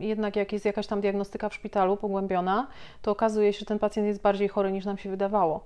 [0.00, 2.66] y, jednak jak jest jakaś tam diagnostyka w szpitalu pogłębiona,
[3.02, 5.64] to okazuje się, że ten pacjent jest bardziej chory niż nam się wydawało.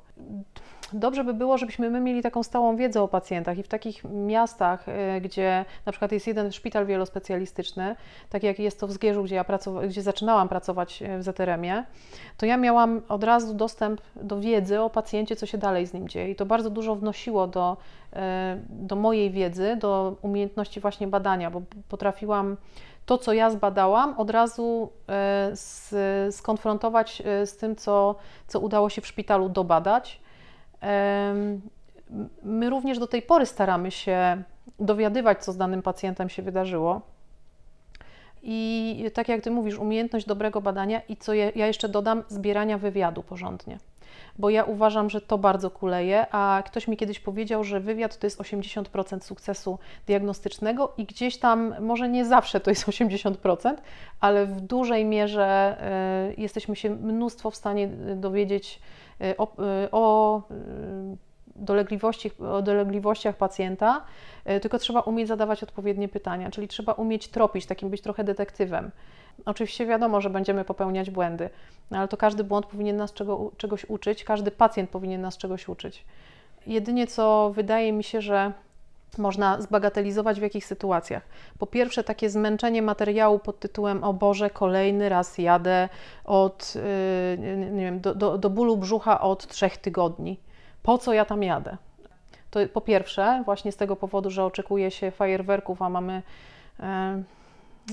[0.93, 4.89] Dobrze by było, żebyśmy my mieli taką stałą wiedzę o pacjentach i w takich miastach,
[4.89, 7.97] y, gdzie na przykład jest jeden szpital wielospecjalistyczny,
[8.31, 11.85] tak jak jest to w Zgierzu, gdzie ja pracowa- gdzie zaczynałam pracować y, w ZRM-ie,
[12.37, 16.09] to ja miałam od razu dostęp do wiedzy o pacjencie, co się dalej z nim
[16.09, 16.31] dzieje.
[16.31, 17.77] I to bardzo dużo wnosiło do,
[18.13, 18.17] y,
[18.69, 22.57] do mojej wiedzy, do umiejętności właśnie badania, bo potrafiłam
[23.07, 24.93] to, co ja zbadałam, od razu
[25.53, 25.95] z,
[26.35, 30.21] skonfrontować z tym, co, co udało się w szpitalu dobadać
[32.43, 34.43] My również do tej pory staramy się
[34.81, 37.01] dowiadywać, co z danym pacjentem się wydarzyło.
[38.43, 42.79] I tak jak Ty mówisz, umiejętność dobrego badania i co ja, ja jeszcze dodam, zbierania
[42.79, 43.79] wywiadu porządnie.
[44.39, 48.27] Bo ja uważam, że to bardzo kuleje, a ktoś mi kiedyś powiedział, że wywiad to
[48.27, 53.75] jest 80% sukcesu diagnostycznego i gdzieś tam, może nie zawsze to jest 80%,
[54.21, 55.77] ale w dużej mierze
[56.31, 58.81] y, jesteśmy się mnóstwo w stanie dowiedzieć
[59.21, 59.53] Y, o,
[59.85, 60.43] y, o
[61.57, 64.05] dolegliwości, o dolegliwościach pacjenta,
[64.63, 68.91] tylko trzeba umieć zadawać odpowiednie pytania, czyli trzeba umieć tropić, takim być trochę detektywem.
[69.45, 71.51] Oczywiście wiadomo, że będziemy popełniać błędy,
[71.91, 75.69] no ale to każdy błąd powinien nas czego, czegoś uczyć, każdy pacjent powinien nas czegoś
[75.69, 76.05] uczyć.
[76.67, 78.53] Jedynie co wydaje mi się, że
[79.19, 81.23] można zbagatelizować w jakich sytuacjach.
[81.59, 85.89] Po pierwsze, takie zmęczenie materiału pod tytułem: O Boże, kolejny raz jadę
[86.25, 86.75] od,
[87.39, 90.41] yy, nie wiem, do, do, do bólu brzucha od trzech tygodni.
[90.83, 91.77] Po co ja tam jadę?
[92.51, 96.23] To po pierwsze, właśnie z tego powodu, że oczekuje się fajerwerków, a mamy,
[96.79, 96.87] yy,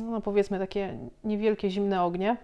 [0.04, 2.38] no powiedzmy, takie niewielkie zimne ognie.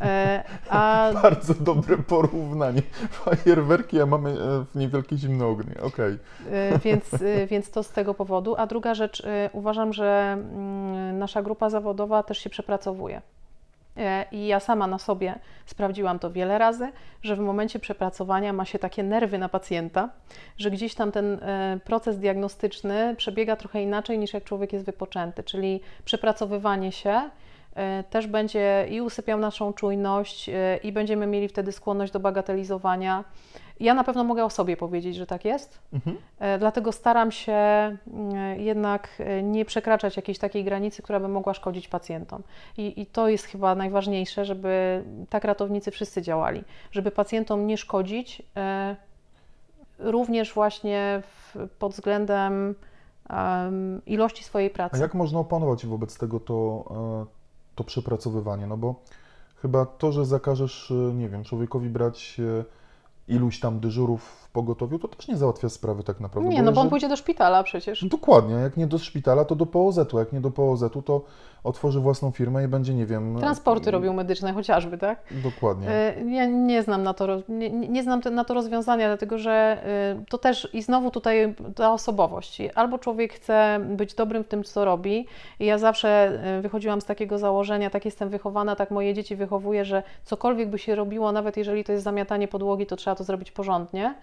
[0.00, 1.10] E, a...
[1.22, 2.82] Bardzo dobre porównanie.
[3.10, 5.74] Fajerwerki, a mamy e, niewielkie zimne ognie.
[5.82, 6.18] Okej.
[6.46, 6.78] Okay.
[6.78, 7.04] Więc,
[7.46, 8.56] więc to z tego powodu.
[8.56, 13.22] A druga rzecz, e, uważam, że mm, nasza grupa zawodowa też się przepracowuje.
[14.32, 18.78] I ja sama na sobie sprawdziłam to wiele razy, że w momencie przepracowania ma się
[18.78, 20.08] takie nerwy na pacjenta,
[20.58, 21.40] że gdzieś tam ten
[21.84, 27.30] proces diagnostyczny przebiega trochę inaczej niż jak człowiek jest wypoczęty, czyli przepracowywanie się
[27.74, 33.24] E, też będzie i usypiał naszą czujność, e, i będziemy mieli wtedy skłonność do bagatelizowania.
[33.82, 36.16] Ja na pewno mogę o sobie powiedzieć, że tak jest, mhm.
[36.38, 41.88] E, dlatego staram się mm, jednak nie przekraczać jakiejś takiej granicy, która by mogła szkodzić
[41.88, 42.42] pacjentom.
[42.76, 48.42] I, I, to jest chyba najważniejsze, żeby tak ratownicy wszyscy działali, żeby pacjentom nie szkodzić,
[49.98, 52.74] również właśnie w, pod względem
[54.06, 54.96] ilości swojej pracy.
[54.96, 56.84] A jak można opanować wobec tego to?
[57.74, 58.94] to przepracowywanie, no bo
[59.56, 62.64] chyba to, że zakażesz, e, nie wiem, człowiekowi brać e,
[63.28, 66.50] iluś tam dyżurów pogotowiu, to też nie załatwia sprawy tak naprawdę.
[66.50, 68.04] Nie, no bo on pójdzie do szpitala przecież.
[68.04, 71.24] Dokładnie, jak nie do szpitala, to do POZ-u, jak nie do POZ-u, to
[71.64, 73.38] otworzy własną firmę i będzie, nie wiem...
[73.38, 73.92] Transporty i...
[73.92, 75.18] robią medyczne chociażby, tak?
[75.30, 75.88] Dokładnie.
[75.88, 79.82] E, ja nie znam na to, nie, nie znam na to rozwiązania, dlatego że
[80.28, 82.62] to też i znowu tutaj ta osobowość.
[82.74, 85.26] Albo człowiek chce być dobrym w tym, co robi
[85.60, 90.02] i ja zawsze wychodziłam z takiego założenia, tak jestem wychowana, tak moje dzieci wychowuję, że
[90.24, 94.14] cokolwiek by się robiło, nawet jeżeli to jest zamiatanie podłogi, to trzeba to zrobić porządnie.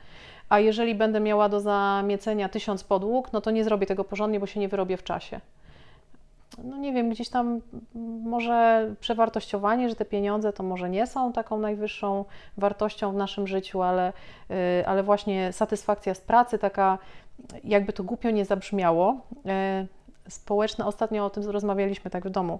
[0.49, 4.45] A jeżeli będę miała do zamiecenia tysiąc podłóg, no to nie zrobię tego porządnie, bo
[4.45, 5.41] się nie wyrobię w czasie.
[6.63, 7.61] No nie wiem, gdzieś tam
[8.23, 12.25] może przewartościowanie, że te pieniądze to może nie są taką najwyższą
[12.57, 14.13] wartością w naszym życiu, ale,
[14.51, 16.97] y, ale właśnie satysfakcja z pracy, taka
[17.63, 19.17] jakby to głupio nie zabrzmiało,
[20.25, 22.59] y, społeczna, ostatnio o tym rozmawialiśmy tak w domu,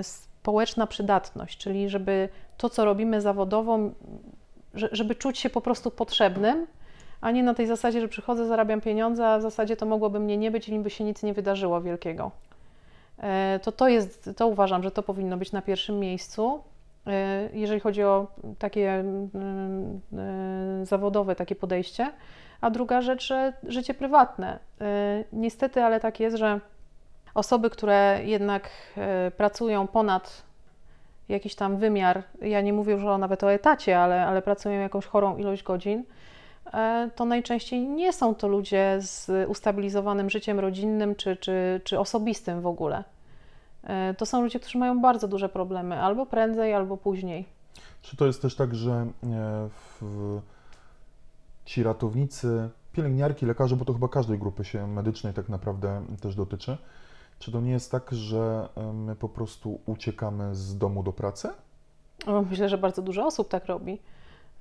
[0.00, 3.78] y, społeczna przydatność, czyli żeby to, co robimy zawodowo,
[4.74, 6.66] żeby czuć się po prostu potrzebnym,
[7.20, 10.36] a nie na tej zasadzie, że przychodzę, zarabiam pieniądze, a w zasadzie to mogłoby mnie
[10.36, 12.30] nie być i by się nic nie wydarzyło wielkiego.
[13.18, 16.62] E, to to jest, to uważam, że to powinno być na pierwszym miejscu,
[17.06, 18.26] e, jeżeli chodzi o
[18.58, 20.00] takie mm,
[20.82, 22.12] e, zawodowe takie podejście.
[22.60, 24.58] A druga rzecz, życie prywatne.
[25.32, 26.60] Niestety, ale tak jest, że
[27.34, 28.70] osoby, które jednak
[29.36, 30.42] pracują ponad
[31.28, 35.36] jakiś tam wymiar, ja nie mówię już nawet o etacie, ale, ale pracują jakąś chorą
[35.36, 36.04] ilość godzin,
[37.14, 42.66] to najczęściej nie są to ludzie z ustabilizowanym życiem rodzinnym czy, czy, czy osobistym w
[42.66, 43.04] ogóle.
[43.84, 47.48] E, to są ludzie, którzy mają bardzo duże problemy, albo prędzej, albo później.
[48.02, 49.68] Czy to jest też tak, że e,
[50.00, 50.40] w,
[51.64, 56.76] ci ratownicy, pielęgniarki, lekarze, bo to chyba każdej grupy się medycznej tak naprawdę też dotyczy,
[57.38, 61.48] czy to nie jest tak, że my po prostu uciekamy z domu do pracy?
[62.50, 63.98] Myślę, że bardzo dużo osób tak robi.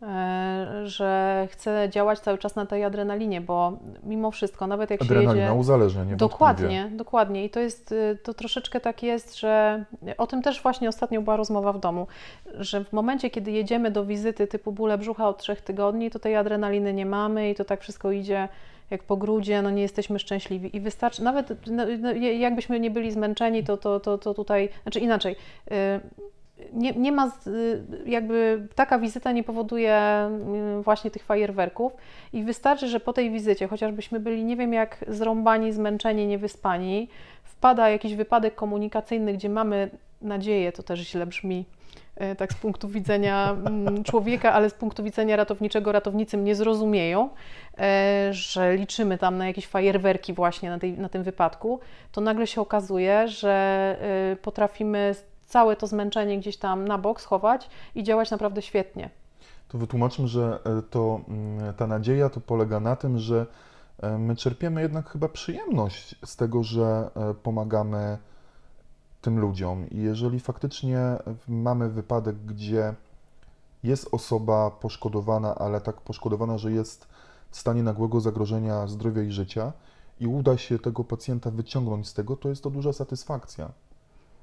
[0.02, 5.34] E, że chcę działać cały czas na tej adrenalinie, bo mimo wszystko, nawet jak Adrenalina
[5.34, 5.54] się jedzie...
[5.54, 7.46] uzależnia, nie Dokładnie, dokładnie.
[7.46, 9.86] I to jest, y, to troszeczkę tak jest, że
[10.18, 12.08] o tym też właśnie ostatnio była rozmowa w domu,
[12.54, 16.36] że w momencie, kiedy jedziemy do wizyty typu bóle brzucha od trzech tygodni, to tej
[16.36, 18.50] adrenaliny nie mamy i to tak wszystko idzie
[18.90, 23.12] jak po grudzie, no nie jesteśmy szczęśliwi i wystarczy, nawet no, no, jakbyśmy nie byli
[23.12, 25.36] zmęczeni, to, to, to, to tutaj, znaczy inaczej,
[25.72, 26.00] y,
[26.74, 30.00] nie, nie ma, y, jakby taka wizyta nie powoduje
[30.80, 31.94] y, właśnie tych fajerwerków
[32.34, 37.10] i wystarczy, że po tej wizycie, chociażbyśmy byli nie wiem jak zrąbani, zmęczeni, niewyspani,
[37.44, 39.90] wpada jakiś wypadek komunikacyjny, gdzie mamy
[40.22, 41.66] nadzieję, to też źle brzmi,
[42.32, 47.30] y, tak z punktu widzenia mm, człowieka, ale z punktu widzenia ratowniczego ratownicy mnie zrozumieją,
[48.32, 51.80] że liczymy tam na jakieś fajerwerki właśnie na, tej, na tym wypadku,
[52.12, 53.98] to nagle się okazuje, że
[54.42, 55.16] potrafimy
[55.48, 59.10] całe to zmęczenie gdzieś tam na bok schować i działać naprawdę świetnie.
[59.68, 63.46] To wytłumaczmy, że e, to, mm, ta nadzieja to polega na tym, że
[64.02, 68.18] e, my czerpiemy jednak chyba przyjemność z tego, że e, pomagamy
[69.22, 69.90] tym ludziom.
[69.90, 71.00] I jeżeli faktycznie
[71.48, 72.94] mamy wypadek, gdzie
[73.84, 77.08] jest osoba poszkodowana, ale tak poszkodowana, że jest
[77.50, 79.74] w stanie nagłego zagrożenia zdrowia i życia,
[80.20, 83.72] i uda się tego pacjenta wyciągnąć z tego, to jest to duża satysfakcja.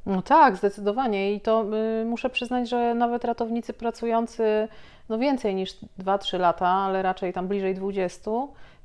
[0.06, 1.34] No tak, zdecydowanie.
[1.34, 1.64] I to
[2.02, 4.68] y, muszę przyznać, że nawet ratownicy pracujący
[5.08, 8.30] no więcej niż 2-3 lata, ale raczej tam bliżej 20,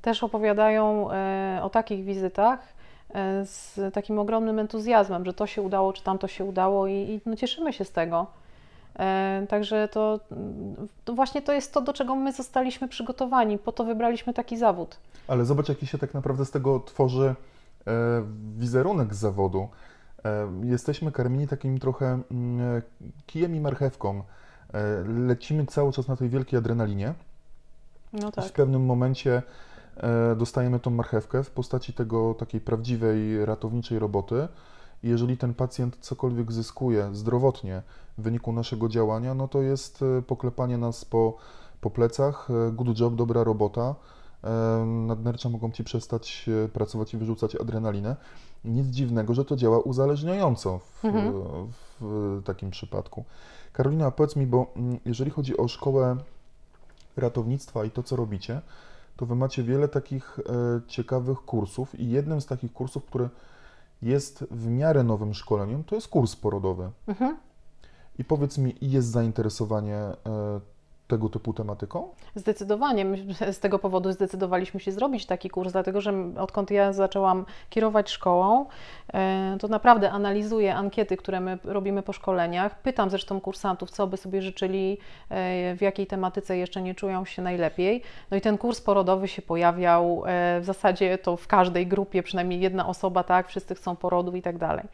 [0.02, 1.10] też opowiadają
[1.58, 2.60] y, o takich wizytach
[3.10, 3.14] y,
[3.46, 7.36] z takim ogromnym entuzjazmem, że to się udało, czy tamto się udało i, i no
[7.36, 8.28] cieszymy się z tego.
[9.44, 10.20] Y, także to,
[11.06, 14.98] to, właśnie to jest to, do czego my zostaliśmy przygotowani, po to wybraliśmy taki zawód.
[15.28, 17.36] Ale zobacz, jaki się tak naprawdę z tego tworzy
[17.88, 17.94] e,
[18.58, 19.68] wizerunek zawodu
[20.64, 22.82] jesteśmy karmieni takim trochę mm,
[23.26, 24.24] kijem i marchewką.
[24.74, 27.14] E, lecimy cały czas na tej wielkiej adrenalinie.
[28.14, 28.46] No tak.
[28.46, 29.42] W pewnym momencie
[29.98, 34.48] e, dostajemy tą marchewkę w postaci tego takiej prawdziwej ratowniczej roboty.
[35.04, 37.82] I jeżeli ten pacjent cokolwiek zyskuje zdrowotnie
[38.18, 41.38] w wyniku naszego działania, no to jest e, poklepanie nas po,
[41.82, 43.96] po plecach, good job, dobra robota.
[44.86, 48.16] Nadnercza mogą Ci przestać pracować i wyrzucać adrenalinę
[48.66, 51.34] nic dziwnego, że to działa uzależniająco w, mhm.
[52.00, 53.26] w takim przypadku.
[53.74, 56.18] Karolina, powiedz mi, bo mm, jeżeli chodzi o szkołę
[57.18, 58.62] ratownictwa i to, co robicie,
[59.16, 60.44] to wy macie wiele takich e,
[60.88, 63.30] ciekawych kursów i jednym z takich kursów, który
[64.02, 66.90] jest w miarę nowym szkoleniem, to jest kurs porodowy.
[67.08, 67.38] Mhm.
[68.20, 70.16] I powiedz mi, jest zainteresowanie e,
[71.10, 72.10] tego typu tematyką?
[72.36, 73.06] Zdecydowanie.
[73.06, 73.18] My
[73.52, 78.66] z tego powodu zdecydowaliśmy się zrobić taki kurs, dlatego że odkąd ja zaczęłam kierować szkołą,
[79.14, 82.82] e, to naprawdę analizuję ankiety, które my robimy po szkoleniach.
[82.82, 84.98] Pytam zresztą kursantów, co by sobie życzyli,
[85.30, 88.04] e, w jakiej tematyce jeszcze nie czują się najlepiej.
[88.32, 92.60] No i ten kurs porodowy się pojawiał e, w zasadzie to w każdej grupie, przynajmniej
[92.60, 94.86] jedna osoba, tak, wszyscy chcą porodów i tak dalej.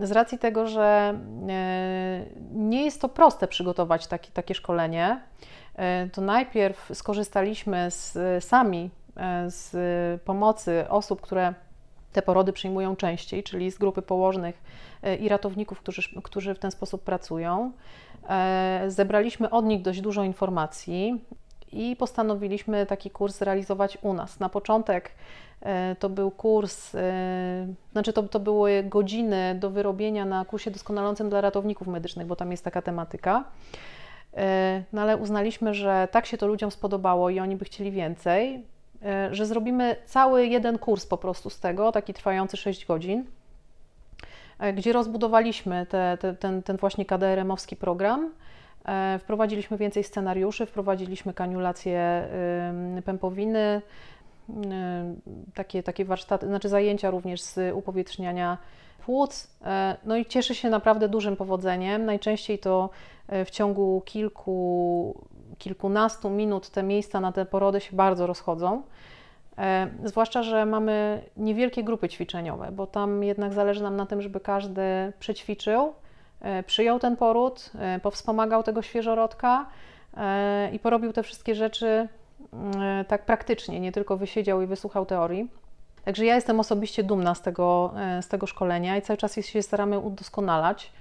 [0.00, 1.18] Z racji tego, że
[1.48, 5.20] e, nie jest to proste przygotować taki, takie szkolenie,
[5.76, 9.72] e, to najpierw skorzystaliśmy z, sami e, z
[10.22, 11.54] pomocy osób, które
[12.12, 14.62] te porody przyjmują częściej, czyli z grupy położnych
[15.20, 17.72] i ratowników, którzy, którzy w ten sposób pracują.
[18.88, 21.24] Zebraliśmy od nich dość dużo informacji
[21.72, 24.40] i postanowiliśmy taki kurs zrealizować u nas.
[24.40, 25.10] Na początek
[25.98, 31.40] to był kurs, e, znaczy to, to były godziny do wyrobienia na kursie doskonalącym dla
[31.40, 33.44] ratowników medycznych, bo tam jest taka tematyka.
[34.36, 38.64] E, no ale uznaliśmy, że tak się to ludziom spodobało i oni by chcieli więcej,
[39.30, 43.24] że zrobimy cały jeden kurs po prostu z tego, taki trwający 6 godzin,
[44.74, 48.30] gdzie rozbudowaliśmy te, te, ten, ten właśnie KDRM-owski program.
[49.18, 52.28] Wprowadziliśmy więcej scenariuszy, wprowadziliśmy kaniulację
[53.04, 53.82] pępowiny,
[55.54, 58.58] takie, takie warsztaty, znaczy zajęcia również z upowietrzniania
[59.04, 59.44] płuc.
[59.44, 59.66] Y,
[60.04, 62.04] no i cieszy się naprawdę dużym powodzeniem.
[62.04, 62.90] Najczęściej to
[63.32, 65.26] y, w ciągu kilku,
[65.58, 68.82] kilkunastu minut te miejsca na te porody się bardzo rozchodzą.
[70.04, 74.82] Zwłaszcza, że mamy niewielkie grupy ćwiczeniowe, bo tam jednak zależy nam na tym, żeby każdy
[75.18, 75.92] przećwiczył,
[76.66, 77.72] przyjął ten poród,
[78.02, 79.66] powspomagał tego świeżorodka
[80.72, 82.23] i porobił te wszystkie rzeczy E,
[83.08, 85.48] tak praktycznie, nie tylko wysiedział i wysłuchał teorii.
[86.04, 89.62] Także ja jestem osobiście dumna z tego, e, z tego szkolenia i cały czas się
[89.62, 90.92] staramy udoskonalać.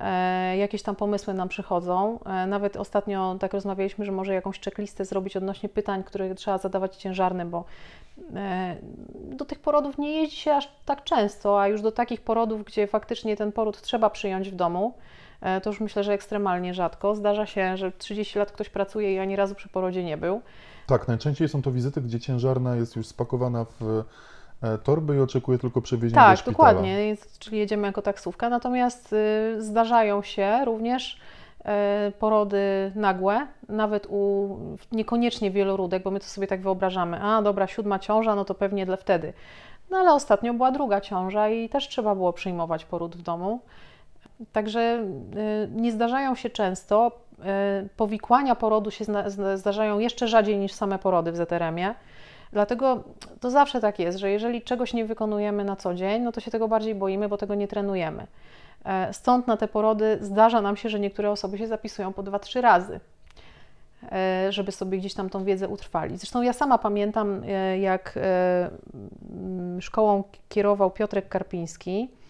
[0.00, 2.18] E, jakieś tam pomysły nam przychodzą.
[2.46, 7.50] Nawet ostatnio tak rozmawialiśmy, że może jakąś checklistę zrobić odnośnie pytań, które trzeba zadawać ciężarnym,
[7.50, 7.64] bo
[9.12, 12.86] do tych porodów nie jeździ się aż tak często, a już do takich porodów, gdzie
[12.86, 14.94] faktycznie ten poród trzeba przyjąć w domu,
[15.40, 17.14] e, to już myślę, że ekstremalnie rzadko.
[17.14, 20.42] Zdarza się, że 30 lat ktoś pracuje i ani razu przy porodzie nie był.
[20.86, 24.04] Tak, najczęściej są to wizyty, gdzie ciężarna jest już spakowana w
[24.62, 26.52] e, torby i oczekuje tylko przewiezienia do Tak, szpitala.
[26.68, 28.48] dokładnie, jest- czyli jedziemy jako taksówka.
[28.48, 31.20] Natomiast y, zdarzają się również
[31.60, 34.48] y, porody nagłe, nawet u
[34.92, 38.86] niekoniecznie wieloródek, bo my to sobie tak wyobrażamy, a dobra, siódma ciąża, no to pewnie
[38.86, 39.32] dla wtedy.
[39.90, 43.60] No ale ostatnio była druga ciąża i też trzeba było przyjmować poród w domu.
[44.52, 45.04] Także
[45.36, 47.12] y, nie zdarzają się często.
[47.38, 49.04] Y, Powikłania porodu się
[49.54, 51.94] zdarzają jeszcze rzadziej niż same porody w ZRM-ie.
[52.52, 53.04] Dlatego
[53.40, 56.50] to zawsze tak jest, że jeżeli czegoś nie wykonujemy na co dzień, no to się
[56.50, 58.26] tego bardziej boimy, bo tego nie trenujemy.
[58.84, 62.38] E, Stąd na te porody zdarza nam się, że niektóre osoby się zapisują po dwa,
[62.38, 63.00] trzy razy,
[64.12, 66.18] e, żeby sobie gdzieś tam tą wiedzę utrwalić.
[66.18, 68.70] Zresztą ja sama pamiętam, e, jak e,
[69.80, 72.23] szkołą kierował Piotrek Karpiński e,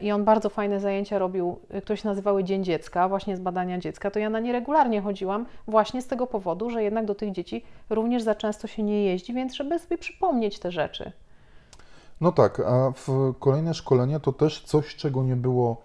[0.00, 3.78] i on bardzo fajne zajęcia robił, e, które się nazywały Dzień Dziecka, właśnie z badania
[3.78, 7.32] dziecka, to ja na nie regularnie chodziłam właśnie z tego powodu, że jednak do tych
[7.32, 11.12] dzieci również za często się nie jeździ, więc żeby sobie przypomnieć te rzeczy.
[12.20, 15.82] No tak, a w kolejne szkolenia to też coś, czego nie było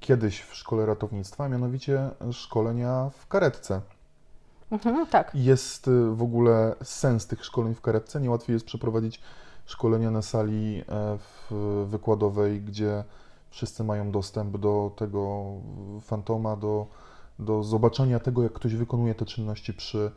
[0.00, 3.80] kiedyś w szkole ratownictwa, a mianowicie szkolenia w karetce.
[4.70, 5.30] Mhm, tak.
[5.34, 8.20] Jest y, w ogóle sens tych szkoleń w karetce.
[8.20, 9.20] Niełatwiej jest przeprowadzić
[9.66, 11.18] szkolenia na sali e,
[11.86, 13.04] wykładowej, gdzie
[13.50, 15.52] wszyscy mają dostęp do tego
[16.00, 16.86] fantoma, do,
[17.38, 20.10] do zobaczenia tego, jak ktoś wykonuje te czynności przy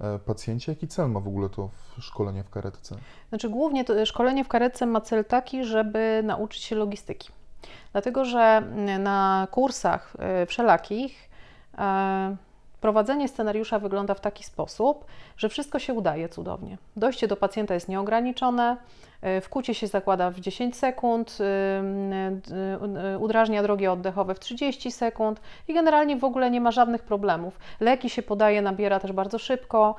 [0.00, 0.72] e, pacjencie.
[0.72, 2.96] Jaki cel ma w ogóle to szkolenie w karetce?
[3.28, 7.28] Znaczy głównie to szkolenie w karetce ma cel taki, żeby nauczyć się logistyki.
[7.92, 8.62] Dlatego, że
[8.98, 11.30] na kursach y, wszelakich
[11.78, 12.36] e,
[12.82, 15.04] prowadzenie scenariusza wygląda w taki sposób,
[15.36, 16.78] że wszystko się udaje cudownie.
[16.96, 18.76] Dojście do pacjenta jest nieograniczone,
[19.38, 21.44] y, wkucie się zakłada w 10 sekund, y,
[23.14, 27.58] y, udrażnia drogi oddechowe w 30 sekund i generalnie w ogóle nie ma żadnych problemów.
[27.80, 29.94] Leki się podaje, nabiera też bardzo szybko,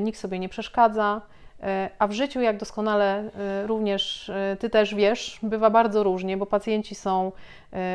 [0.00, 1.20] nikt sobie nie przeszkadza.
[1.62, 6.36] E, A w życiu, jak doskonale e, również e, Ty też wiesz, bywa bardzo różnie,
[6.36, 7.32] bo pacjenci są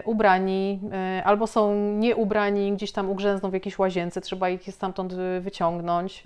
[0.05, 0.79] ubrani
[1.23, 6.23] albo są nieubrani, gdzieś tam ugrzęzną w jakiejś łazience, trzeba ich stamtąd wyciągnąć.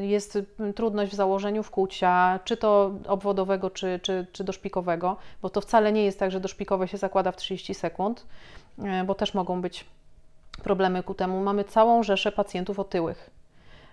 [0.00, 0.38] Jest
[0.74, 6.04] trudność w założeniu wkłucia, czy to obwodowego, czy, czy, czy doszpikowego, bo to wcale nie
[6.04, 8.26] jest tak, że doszpikowe się zakłada w 30 sekund,
[9.06, 9.84] bo też mogą być
[10.62, 11.40] problemy ku temu.
[11.40, 13.37] Mamy całą rzeszę pacjentów otyłych.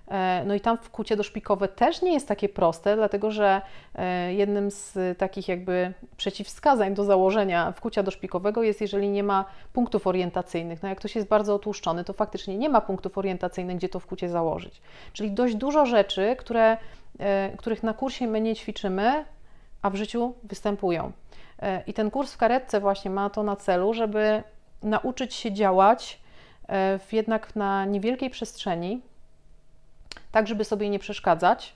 [0.07, 3.61] E, No i tam wkłucie doszpikowe też nie jest takie proste, dlatego że
[3.95, 10.07] e, jednym z takich jakby przeciwwskazań do założenia wkłucia doszpikowego jest, jeżeli nie ma punktów
[10.07, 10.83] orientacyjnych.
[10.83, 14.29] No jak ktoś jest bardzo otłuszczony, to faktycznie nie ma punktów orientacyjnych, gdzie to wkłucie
[14.29, 14.81] założyć.
[15.13, 16.77] Czyli dość dużo rzeczy, które,
[17.19, 19.25] e, których na kursie my nie ćwiczymy,
[19.81, 21.11] a w życiu występują.
[21.87, 24.43] I ten kurs w karetce właśnie ma to na celu, żeby
[24.83, 26.19] nauczyć się działać
[26.99, 29.01] w jednak na niewielkiej przestrzeni,
[30.31, 31.75] tak, żeby sobie nie przeszkadzać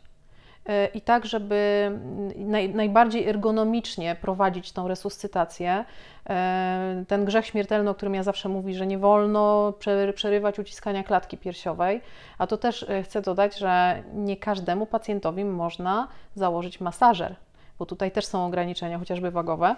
[0.65, 1.91] e, i tak, żeby
[2.35, 5.85] naj, najbardziej ergonomicznie prowadzić tą resuscytację.
[6.29, 11.03] E, Ten grzech śmiertelny, o którym ja zawsze mówię, że nie wolno prze- przerywać uciskania
[11.03, 12.01] klatki piersiowej,
[12.37, 17.35] a to też e, chcę dodać, że nie każdemu pacjentowi można założyć masażer,
[17.79, 19.75] bo tutaj też są ograniczenia, chociażby wagowe.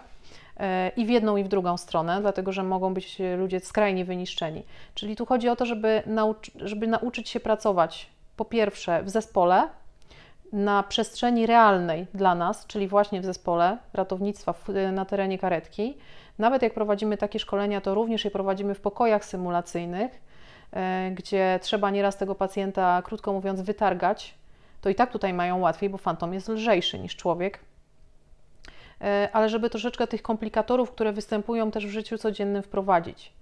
[0.98, 4.64] I w jedną, i w drugą stronę, dlatego że mogą być ludzie skrajnie wyniszczeni.
[4.96, 9.70] Czyli tu chodzi o to, żeby, nauczy, żeby nauczyć się pracować po pierwsze w zespole,
[10.52, 14.54] na przestrzeni realnej dla nas, czyli właśnie w zespole ratownictwa
[14.92, 15.98] na terenie karetki.
[16.40, 20.22] Nawet jak prowadzimy takie szkolenia, to również je prowadzimy w pokojach symulacyjnych,
[20.72, 24.36] e, gdzie trzeba nieraz tego pacjenta, krótko mówiąc, wytargać.
[24.82, 27.60] To i tak tutaj mają łatwiej, bo fantom jest lżejszy niż człowiek.
[29.02, 33.34] E, Ale żeby troszeczkę tych komplikatorów, które występują też w życiu codziennym, wprowadzić,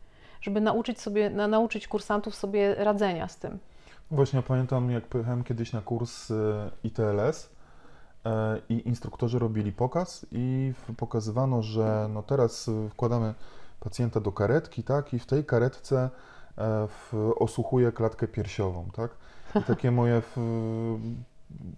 [0.42, 3.60] żeby nauczyć sobie, na, nauczyć kursantów sobie radzenia z tym.
[4.12, 7.50] Właśnie pamiętam, jak pojechałem kiedyś na kurs e, ITLS
[8.26, 13.34] e, i instruktorzy robili pokaz i pokazywano, że no teraz wkładamy
[13.80, 16.10] pacjenta do karetki, tak, i w tej karetce
[16.58, 16.88] e,
[17.36, 19.12] osłuchuje klatkę piersiową, tak.
[19.56, 20.22] I takie moje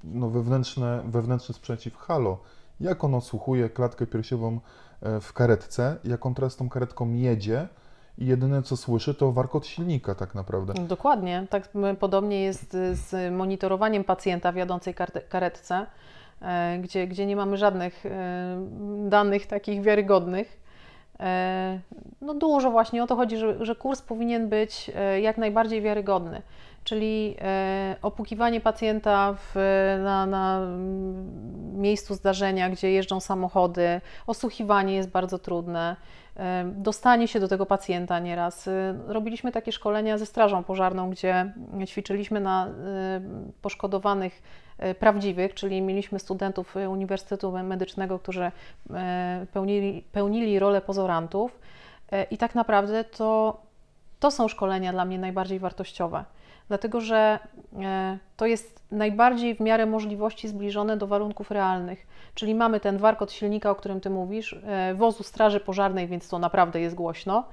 [0.03, 2.37] no, wewnętrzne, wewnętrzny sprzeciw, halo,
[2.79, 4.59] jak on osłuchuje klatkę piersiową
[5.21, 7.67] w karetce, jak on teraz tą karetką jedzie
[8.17, 10.73] i jedyne co słyszy to warkot silnika tak naprawdę.
[10.73, 11.47] Dokładnie.
[11.49, 14.95] Tak podobnie jest y, z monitorowaniem pacjenta w jadącej
[15.29, 15.85] karetce,
[16.41, 18.09] e, gdzie, gdzie nie mamy żadnych e,
[19.09, 20.61] danych takich wiarygodnych.
[21.19, 21.79] E,
[22.21, 24.91] no dużo właśnie o to chodzi, że, że kurs powinien być
[25.21, 26.41] jak najbardziej wiarygodny,
[26.83, 27.35] czyli
[28.01, 29.55] opukiwanie pacjenta w,
[30.03, 30.67] na, na
[31.73, 35.95] miejscu zdarzenia, gdzie jeżdżą samochody, osłuchiwanie jest bardzo trudne,
[36.65, 38.69] dostanie się do tego pacjenta nieraz.
[39.07, 41.53] Robiliśmy takie szkolenia ze Strażą Pożarną, gdzie
[41.85, 42.67] ćwiczyliśmy na
[43.61, 44.41] poszkodowanych
[44.99, 48.51] prawdziwych, czyli mieliśmy studentów Uniwersytetu Medycznego, którzy
[49.53, 51.59] pełnili, pełnili rolę pozorantów
[52.31, 53.61] i tak naprawdę to,
[54.19, 56.23] to są szkolenia dla mnie najbardziej wartościowe
[56.71, 57.39] dlatego że
[57.81, 62.07] e, to jest najbardziej w miarę możliwości zbliżone do warunków realnych.
[62.35, 66.39] Czyli mamy ten warkot silnika, o którym Ty mówisz, e, wozu Straży Pożarnej, więc to
[66.39, 67.43] naprawdę jest głośno,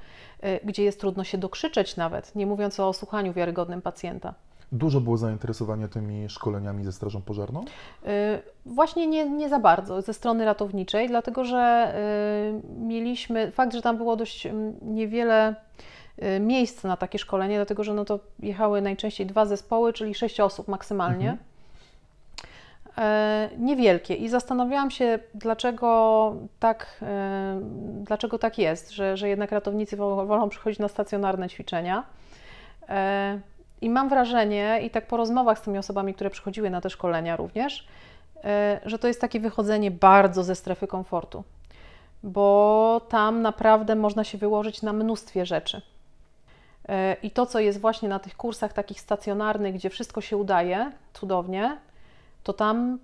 [0.41, 4.35] e, gdzie jest trudno się dokrzyczeć nawet, nie mówiąc o słuchaniu wiarygodnym pacjenta.
[4.73, 7.65] Dużo było zainteresowanie tymi szkoleniami ze Strażą Pożarną?
[8.67, 11.95] Właśnie nie, nie za bardzo ze strony ratowniczej, dlatego że
[12.79, 14.49] mieliśmy, fakt, że tam było dość
[14.83, 15.55] niewiele
[16.08, 16.08] Y,
[16.41, 20.69] miejsc na takie szkolenie, dlatego że no to jechały najczęściej dwa zespoły, czyli sześć osób
[20.69, 21.31] maksymalnie.
[21.31, 21.49] Mhm.
[22.99, 27.61] E, niewielkie i zastanawiałam się, dlaczego tak, e,
[28.03, 32.05] dlaczego tak jest, że, że jednak ratownicy wolą, wolą przychodzić na stacjonarne ćwiczenia.
[32.89, 33.41] E,
[33.81, 37.37] I mam wrażenie, i tak po rozmowach z tymi osobami, które przychodziły na te szkolenia
[37.37, 37.89] również,
[38.85, 41.45] że to jest takie wychodzenie bardzo ze strefy komfortu,
[42.23, 45.83] bo tam naprawdę można się wyłożyć na mnóstwie rzeczy.
[46.89, 50.93] E, I to, co jest właśnie na tych kursach takich stacjonarnych, gdzie wszystko się udaje
[51.13, 51.77] cudownie,
[52.43, 52.99] to tam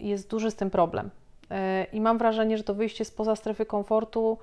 [0.00, 1.10] jest duży z tym problem.
[1.50, 4.38] E, I mam wrażenie, że to wyjście spoza strefy komfortu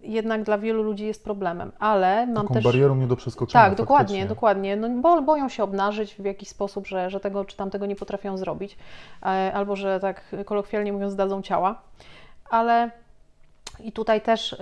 [0.00, 2.64] jednak dla wielu ludzi jest problemem, ale mam Taką też...
[2.64, 3.64] barierą nie do przeskoczenia.
[3.64, 4.76] Tak, dokładnie, dokładnie.
[4.76, 8.36] No, bo, boją się obnażyć w jakiś sposób, że, że tego czy tamtego nie potrafią
[8.36, 8.76] zrobić,
[9.22, 11.82] e, albo że tak kolokwialnie mówiąc, zdadzą ciała.
[12.50, 12.90] Ale
[13.80, 14.58] i tutaj też y,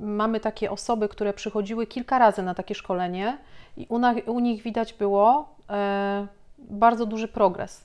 [0.00, 3.38] mamy takie osoby, które przychodziły kilka razy na takie szkolenie,
[3.76, 6.26] i u, na, u nich widać było y,
[6.58, 7.84] bardzo duży progres.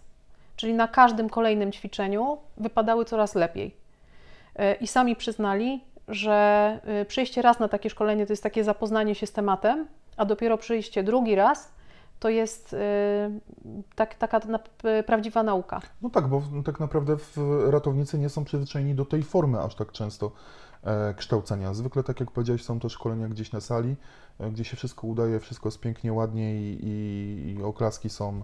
[0.56, 3.76] Czyli na każdym kolejnym ćwiczeniu wypadały coraz lepiej.
[4.60, 9.28] Y, I sami przyznali, że przyjście raz na takie szkolenie to jest takie zapoznanie się
[9.28, 9.88] z tematem,
[10.18, 11.72] a dopiero przyjście drugi raz
[12.20, 12.78] to jest y,
[13.96, 14.42] tak, taka
[15.06, 15.82] prawdziwa nauka.
[16.02, 17.18] No tak, bo tak naprawdę
[17.70, 20.32] ratownicy nie są przyzwyczajeni do tej formy aż tak często
[20.84, 21.74] e, kształcenia.
[21.74, 23.96] Zwykle, tak jak powiedziałeś, są to szkolenia gdzieś na sali,
[24.40, 28.42] e, gdzie się wszystko udaje, wszystko jest pięknie, ładnie i, i, i oklaski są,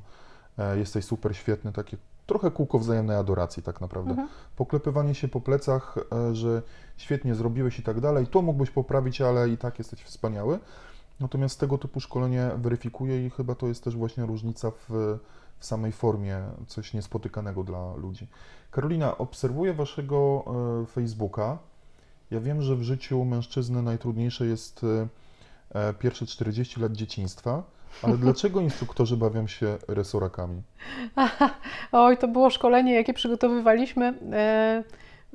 [0.58, 4.10] e, jesteś super, świetny, takie trochę kółko wzajemnej adoracji tak naprawdę.
[4.10, 4.30] Mhm.
[4.56, 5.96] Poklepywanie się po plecach,
[6.32, 6.62] że
[6.98, 10.60] świetnie zrobiłeś i tak dalej, to mógłbyś poprawić, ale i tak jesteś wspaniały.
[11.20, 14.90] Natomiast tego typu szkolenie weryfikuje i chyba to jest też właśnie różnica w,
[15.58, 18.28] w samej formie, coś niespotykanego dla ludzi.
[18.72, 20.46] Karolina, obserwuję Waszego
[20.84, 21.58] e, Facebooka.
[22.32, 24.82] Ja wiem, że w życiu mężczyzny najtrudniejsze jest
[25.74, 27.64] e, pierwsze 40 lat dzieciństwa,
[28.02, 30.62] ale dlaczego instruktorzy bawią się resorakami?
[31.92, 34.20] Oj, to było szkolenie, jakie przygotowywaliśmy.
[34.32, 34.84] E,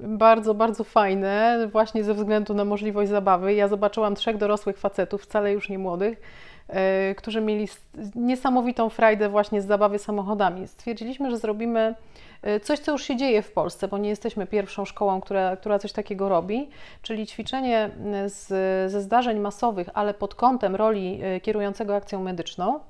[0.03, 3.55] bardzo, bardzo fajne, właśnie ze względu na możliwość zabawy.
[3.55, 6.21] Ja zobaczyłam trzech dorosłych facetów, wcale już nie młodych,
[6.69, 6.75] yy,
[7.15, 7.69] którzy mieli
[8.15, 10.69] niesamowitą frajdę właśnie z zabawy samochodami.
[10.69, 11.95] Stwierdziliśmy, że zrobimy
[12.43, 15.79] e, coś, co już się dzieje w Polsce, bo nie jesteśmy pierwszą szkołą, która, która
[15.79, 16.69] coś takiego robi,
[17.03, 17.91] czyli ćwiczenie
[18.27, 18.47] z,
[18.93, 22.81] ze zdarzeń masowych, ale pod kątem roli e, kierującego akcją medyczną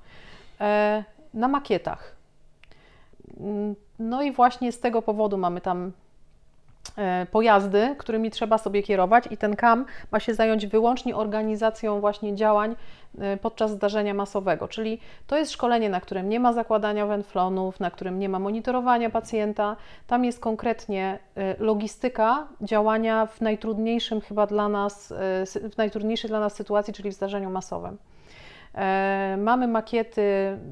[1.34, 2.16] na makietach.
[3.98, 6.09] No i właśnie z tego powodu mamy tam E,
[7.30, 12.76] pojazdy, którymi trzeba sobie kierować i ten KAM ma się zająć wyłącznie organizacją właśnie działań
[13.18, 17.90] e, podczas zdarzenia masowego, czyli to jest szkolenie, na którym nie ma zakładania wenflonów, na
[17.90, 19.76] którym nie ma monitorowania pacjenta,
[20.07, 25.12] tam jest konkretnie e, logistyka działania w najtrudniejszym chyba dla nas,
[25.72, 27.98] w najtrudniejszej dla nas sytuacji, czyli w zdarzeniu masowym.
[29.38, 30.22] Mamy makiety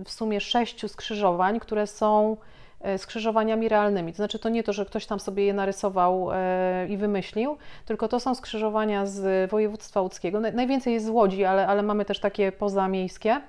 [0.05, 2.58] w sumie sześciu skrzyżowań, które są E,
[2.99, 4.13] skrzyżowaniami realnymi.
[4.13, 8.09] To znaczy, to nie to, że ktoś tam sobie je narysował e, i wymyślił, tylko
[8.09, 10.41] to są skrzyżowania z województwa łódzkiego.
[10.41, 13.41] Najwięcej jest z Łodzi, ale, ale mamy też takie pozamiejskie.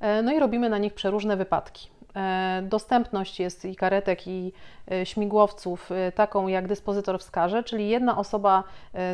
[0.00, 1.94] E, no i robimy na nich przeróżne wypadki.
[2.62, 4.52] Dostępność jest i karetek, i
[5.04, 8.64] śmigłowców taką, jak dyspozytor wskaże, czyli jedna osoba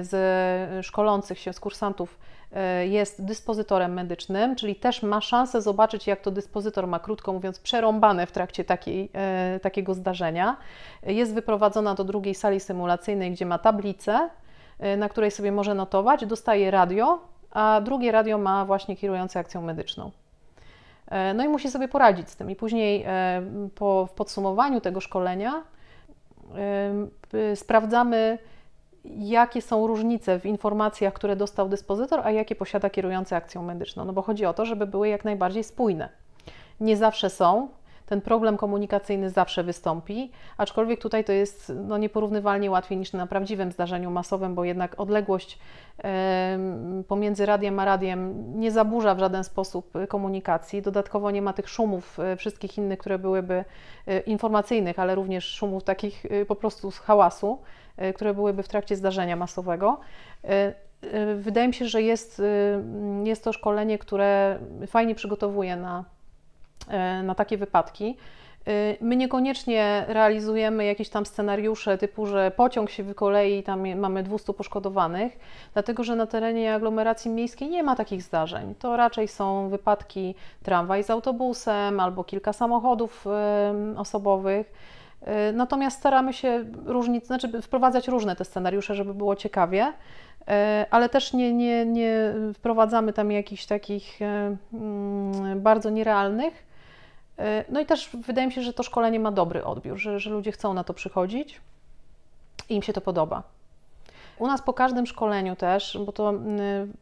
[0.00, 2.39] z szkolących się, z kursantów E,
[2.88, 8.26] jest dyspozytorem medycznym, czyli też ma szansę zobaczyć, jak to dyspozytor ma, krótko mówiąc, przerąbane
[8.26, 10.56] w trakcie takiej, e, takiego zdarzenia.
[11.02, 14.30] Jest wyprowadzona do drugiej sali symulacyjnej, gdzie ma tablicę,
[14.78, 17.18] e, na której sobie może notować, dostaje radio,
[17.50, 20.10] a drugie radio ma właśnie kierujące akcją medyczną.
[21.34, 22.50] No i musi sobie poradzić z tym.
[22.50, 23.06] I później
[23.74, 25.62] po, podsumowaniu tego szkolenia
[27.54, 28.38] sprawdzamy,
[29.04, 34.04] jakie są różnice w informacjach, które dostał dyspozytor, a jakie posiada kierujący akcją medyczną.
[34.04, 36.08] No bo chodzi o to, żeby były jak najbardziej spójne.
[36.80, 37.68] Nie zawsze są,
[38.10, 43.72] ten problem komunikacyjny zawsze wystąpi, aczkolwiek tutaj to jest no, nieporównywalnie łatwiej niż na prawdziwym
[43.72, 45.58] zdarzeniu masowym, bo jednak odległość
[47.08, 50.82] pomiędzy radiem a radiem nie zaburza w żaden sposób komunikacji.
[50.82, 53.64] Dodatkowo nie ma tych szumów e, wszystkich innych, które byłyby
[54.06, 57.58] e, informacyjnych, ale również szumów takich e, po prostu z hałasu,
[58.14, 60.00] które byłyby w trakcie zdarzenia masowego.
[61.36, 62.42] Wydaje mi się, że jest,
[63.24, 66.04] jest to szkolenie, które fajnie przygotowuje na,
[67.22, 68.16] na takie wypadki.
[68.68, 74.22] Y, my niekoniecznie realizujemy jakieś tam scenariusze typu, że pociąg się wykolei i tam mamy
[74.22, 75.38] 200 poszkodowanych,
[75.72, 78.74] dlatego że na terenie aglomeracji miejskiej nie ma takich zdarzeń.
[78.78, 83.26] To raczej są wypadki tramwaj z autobusem albo kilka samochodów
[83.96, 84.72] osobowych.
[85.22, 89.92] Y, natomiast staramy się różnic, znaczy wprowadzać różne te scenariusze, żeby było ciekawie,
[90.90, 96.69] ale też nie, nie, nie wprowadzamy tam jakichś takich mm, bardzo nierealnych, E,
[97.68, 100.52] no i też wydaje mi się, że to szkolenie ma dobry odbiór, że, że ludzie
[100.52, 101.60] chcą na to przychodzić
[102.68, 103.42] i im się to podoba.
[104.40, 106.32] U nas po każdym szkoleniu też, bo to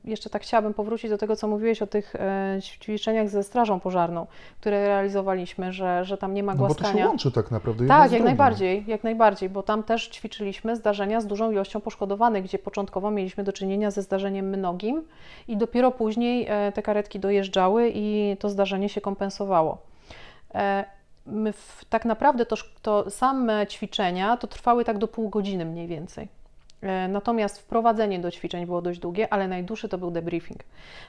[0.04, 4.26] jeszcze tak chciałabym powrócić do tego, co mówiłeś o tych e, ćwiczeniach ze Strażą Pożarną,
[4.60, 6.88] które realizowaliśmy, że, że tam nie ma głaskania.
[6.88, 7.86] No bo to się łączy tak naprawdę.
[7.86, 12.58] Tak, jak najbardziej, jak najbardziej, bo tam też ćwiczyliśmy zdarzenia z dużą ilością poszkodowanych, gdzie
[12.58, 15.02] początkowo mieliśmy do czynienia ze zdarzeniem mnogim
[15.48, 19.87] i dopiero później e, te karetki dojeżdżały i to zdarzenie się kompensowało.
[20.54, 20.84] E,
[21.26, 25.86] my w, tak naprawdę to, to same ćwiczenia to trwały tak do pół godziny mniej
[25.86, 26.28] więcej.
[26.82, 30.64] E, natomiast wprowadzenie do ćwiczeń było dość długie, ale najdłuższy to był debriefing.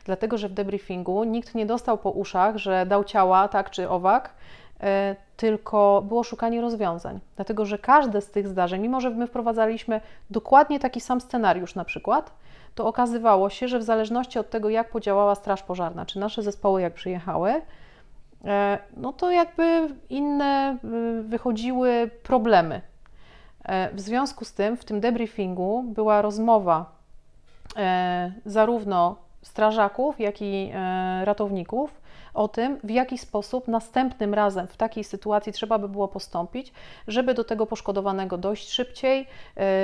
[0.06, 4.34] Dlatego, że w debriefingu nikt nie dostał po uszach, że dał ciała tak czy owak,
[4.82, 7.20] e, tylko było szukanie rozwiązań.
[7.36, 11.86] Dlatego, że każde z tych zdarzeń, mimo że my wprowadzaliśmy dokładnie taki sam scenariusz na
[11.86, 12.32] przykład,
[12.76, 16.82] to okazywało się, że w zależności od tego, jak podziałała Straż Pożarna, czy nasze zespoły
[16.82, 17.62] jak przyjechały,
[18.98, 20.78] no to jakby inne
[21.20, 22.82] y, wychodziły problemy.
[23.64, 26.92] E, w związku z tym w tym debriefingu była rozmowa
[27.78, 30.72] e, zarówno strażaków, jak i
[31.24, 32.02] ratowników
[32.34, 36.74] o tym, w jaki sposób następnym razem w takiej sytuacji trzeba by było postąpić,
[37.08, 39.28] żeby do tego poszkodowanego dojść szybciej,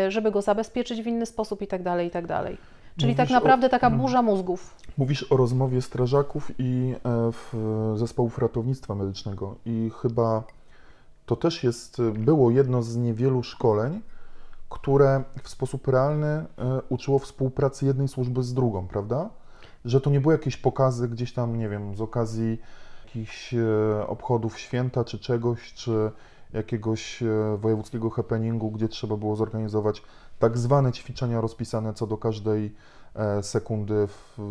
[0.07, 1.83] żeby go zabezpieczyć w inny sposób itd.
[1.83, 2.57] Tak itd.
[2.97, 3.69] Czyli tak Mówisz tak naprawdę o...
[3.69, 4.01] taka mhm.
[4.01, 4.75] burza mózgów.
[4.97, 6.95] Mówisz o rozmowie strażaków i
[7.93, 10.43] e, zespołów ratownictwa medycznego i chyba
[11.25, 14.01] to też jest, było jedno z niewielu szkoleń,
[14.69, 16.45] które w sposób realny e,
[16.89, 19.29] uczyło współpracy jednej służby z drugą, prawda?
[19.85, 22.59] Że to nie były jakieś pokazy gdzieś tam, nie wiem, z okazji
[23.05, 26.11] jakichś e, obchodów święta czy czegoś, czy
[26.53, 27.23] jakiegoś
[27.57, 30.01] wojewódzkiego happeningu, gdzie trzeba było zorganizować
[30.39, 32.75] tak zwane ćwiczenia rozpisane co do każdej
[33.15, 34.07] e, sekundy,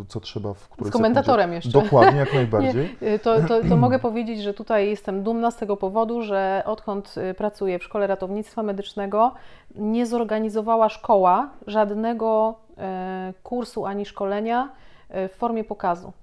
[0.07, 1.67] co trzeba w której Z komentatorem sekundzie.
[1.67, 1.81] jeszcze.
[1.81, 2.97] Dokładnie, jak najbardziej.
[3.01, 7.15] Nie, to, to, to mogę powiedzieć, że tutaj jestem dumna z tego powodu, że odkąd
[7.17, 9.33] y, pracuję w Szkole Ratownictwa Medycznego,
[9.75, 14.69] nie zorganizowała szkoła żadnego e, kursu ani szkolenia
[15.09, 16.13] e, w formie pokazu.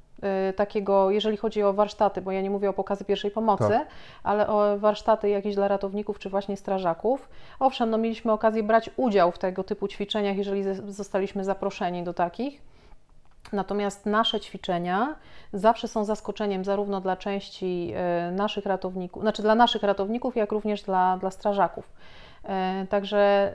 [0.50, 3.88] Y, takiego, jeżeli chodzi o warsztaty, bo ja nie mówię o pokazy pierwszej pomocy, tak.
[4.22, 7.28] ale o warsztaty jakieś dla ratowników czy właśnie strażaków.
[7.60, 12.62] Owszem, no mieliśmy okazję brać udział w tego typu ćwiczeniach, jeżeli zostaliśmy zaproszeni do takich.
[13.52, 15.14] Natomiast nasze ćwiczenia
[15.52, 17.94] zawsze są zaskoczeniem zarówno dla części
[18.28, 21.92] y, naszych ratowników, znaczy dla naszych ratowników, jak również dla, dla strażaków.
[22.45, 23.53] E, także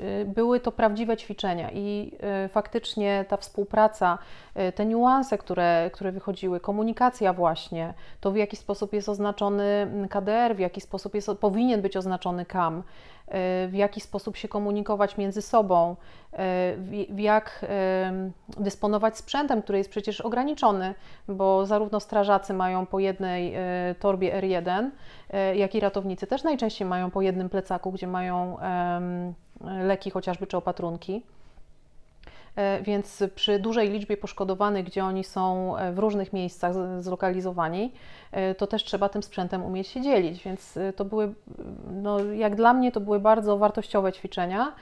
[0.00, 2.12] y, były to prawdziwe ćwiczenia i
[2.44, 4.18] y, faktycznie ta współpraca,
[4.68, 10.56] y, te niuanse, które, które wychodziły, komunikacja właśnie, to w jaki sposób jest oznaczony KDR,
[10.56, 12.82] w jaki sposób jest, powinien być oznaczony KAM,
[13.68, 15.96] w jaki sposób się komunikować między sobą,
[17.08, 17.66] w jak
[18.58, 20.94] dysponować sprzętem, który jest przecież ograniczony,
[21.28, 23.54] bo zarówno strażacy mają po jednej
[23.98, 24.90] torbie R1,
[25.54, 28.56] jak i ratownicy też najczęściej mają po jednym plecaku, gdzie mają
[29.60, 31.22] leki chociażby czy opatrunki.
[32.56, 37.92] E, więc przy dużej liczbie poszkodowanych, gdzie oni są e, w różnych miejscach zlokalizowani,
[38.32, 40.42] e, to też trzeba tym sprzętem umieć się dzielić.
[40.42, 41.34] Więc to były,
[41.92, 44.72] no, jak dla mnie, to były bardzo wartościowe ćwiczenia,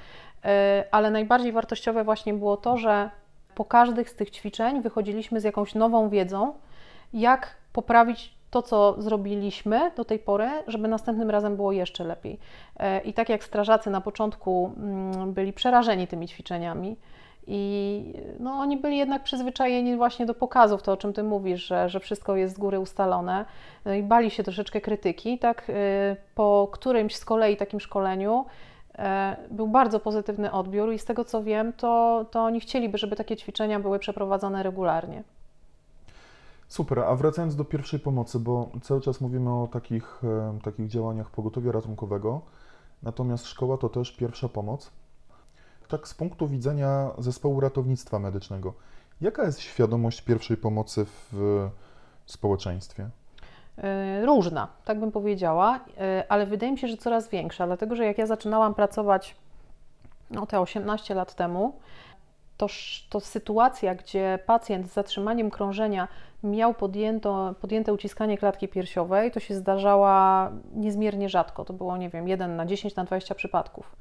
[0.91, 3.11] ale najbardziej wartościowe właśnie było to, że
[3.55, 6.55] po każdych z tych ćwiczeń wychodziliśmy z jakąś nową wiedzą,
[7.13, 12.39] jak poprawić to, co zrobiliśmy do tej pory, żeby następnym razem było jeszcze lepiej.
[13.05, 16.97] I tak jak strażacy na początku mm, byli przerażeni tymi ćwiczeniami,
[17.47, 21.89] i no, oni byli jednak przyzwyczajeni właśnie do pokazów, to o czym Ty mówisz, że,
[21.89, 23.45] że wszystko jest z góry ustalone
[23.85, 25.39] no i bali się troszeczkę krytyki.
[25.39, 25.73] Tak, y,
[26.35, 28.45] po którymś z kolei takim szkoleniu
[28.99, 33.17] e, był bardzo pozytywny odbiór i z tego co wiem, to, to oni chcieliby, żeby
[33.17, 35.23] takie ćwiczenia były przeprowadzane regularnie.
[36.69, 41.31] Super, a wracając do pierwszej pomocy, bo cały czas mówimy o takich, e, takich działaniach
[41.31, 42.41] pogotowia ratunkowego,
[43.03, 44.91] natomiast szkoła to też pierwsza pomoc.
[45.89, 48.75] Tak z punktu widzenia zespołu ratownictwa medycznego,
[49.21, 51.69] jaka jest świadomość pierwszej pomocy w
[52.27, 53.09] społeczeństwie?
[53.79, 58.05] E, różna, tak bym powiedziała, e, ale wydaje mi się, że coraz większa, dlatego że
[58.05, 59.37] jak ja zaczynałam pracować
[60.31, 61.79] no, te 18 lat temu,
[62.57, 62.67] to,
[63.11, 66.09] to sytuacja, gdzie pacjent z zatrzymaniem krążenia
[66.43, 71.65] miał podjęto, podjęte uciskanie klatki piersiowej, to się zdarzała niezmiernie rzadko.
[71.65, 73.97] To było, nie wiem, 1 na 10 na 20 przypadków.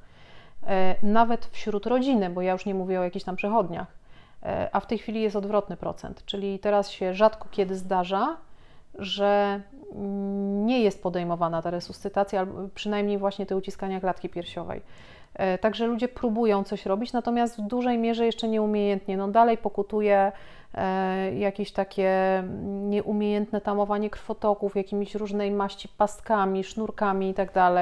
[0.68, 4.03] E, nawet wśród rodziny, bo ja już nie mówię o jakichś tam przechodniach,
[4.72, 8.38] a w tej chwili jest odwrotny procent, czyli teraz się rzadko kiedy zdarza,
[8.99, 9.61] że
[10.66, 14.82] nie jest podejmowana ta resuscytacja, albo przynajmniej właśnie te uciskania klatki piersiowej.
[15.34, 19.18] E, także ludzie próbują coś robić, natomiast w dużej mierze jeszcze nieumiejętnie.
[19.18, 20.32] No dalej pokutuje e,
[21.38, 27.54] jakieś takie nieumiejętne tamowanie krwotoków, jakimiś różnej maści pastkami, sznurkami itd.
[27.54, 27.76] Tak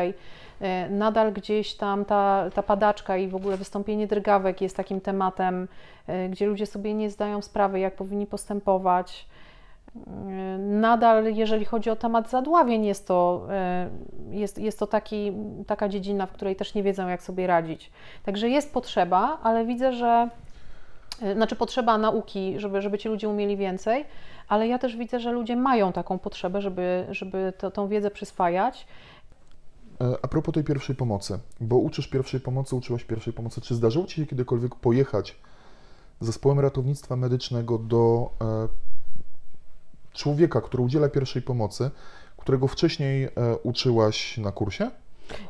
[0.61, 5.67] e, nadal gdzieś tam ta, ta padaczka i w ogóle wystąpienie drgawek jest takim tematem,
[6.29, 9.27] gdzie ludzie sobie nie zdają sprawy, jak powinni postępować.
[10.59, 13.89] Nadal, jeżeli chodzi o temat zadławień, jest to, e,
[14.29, 15.31] jest, jest to taki,
[15.67, 17.91] taka dziedzina, w której też nie wiedzą, jak sobie radzić.
[18.23, 20.29] Także jest potrzeba, ale widzę, że e,
[21.35, 24.05] znaczy potrzeba nauki, żeby, żeby ci ludzie umieli więcej,
[24.47, 28.87] ale ja też widzę, że ludzie mają taką potrzebę, żeby, żeby to, tą wiedzę przyswajać.
[30.01, 34.05] E, a propos tej pierwszej pomocy, bo uczysz pierwszej pomocy, uczyłaś pierwszej pomocy, czy zdarzyło
[34.05, 35.35] Ci się kiedykolwiek pojechać
[36.19, 38.31] zespołem ratownictwa medycznego do
[40.13, 41.91] człowieka, który udziela pierwszej pomocy,
[42.37, 43.29] którego wcześniej e,
[43.63, 44.91] uczyłaś na kursie?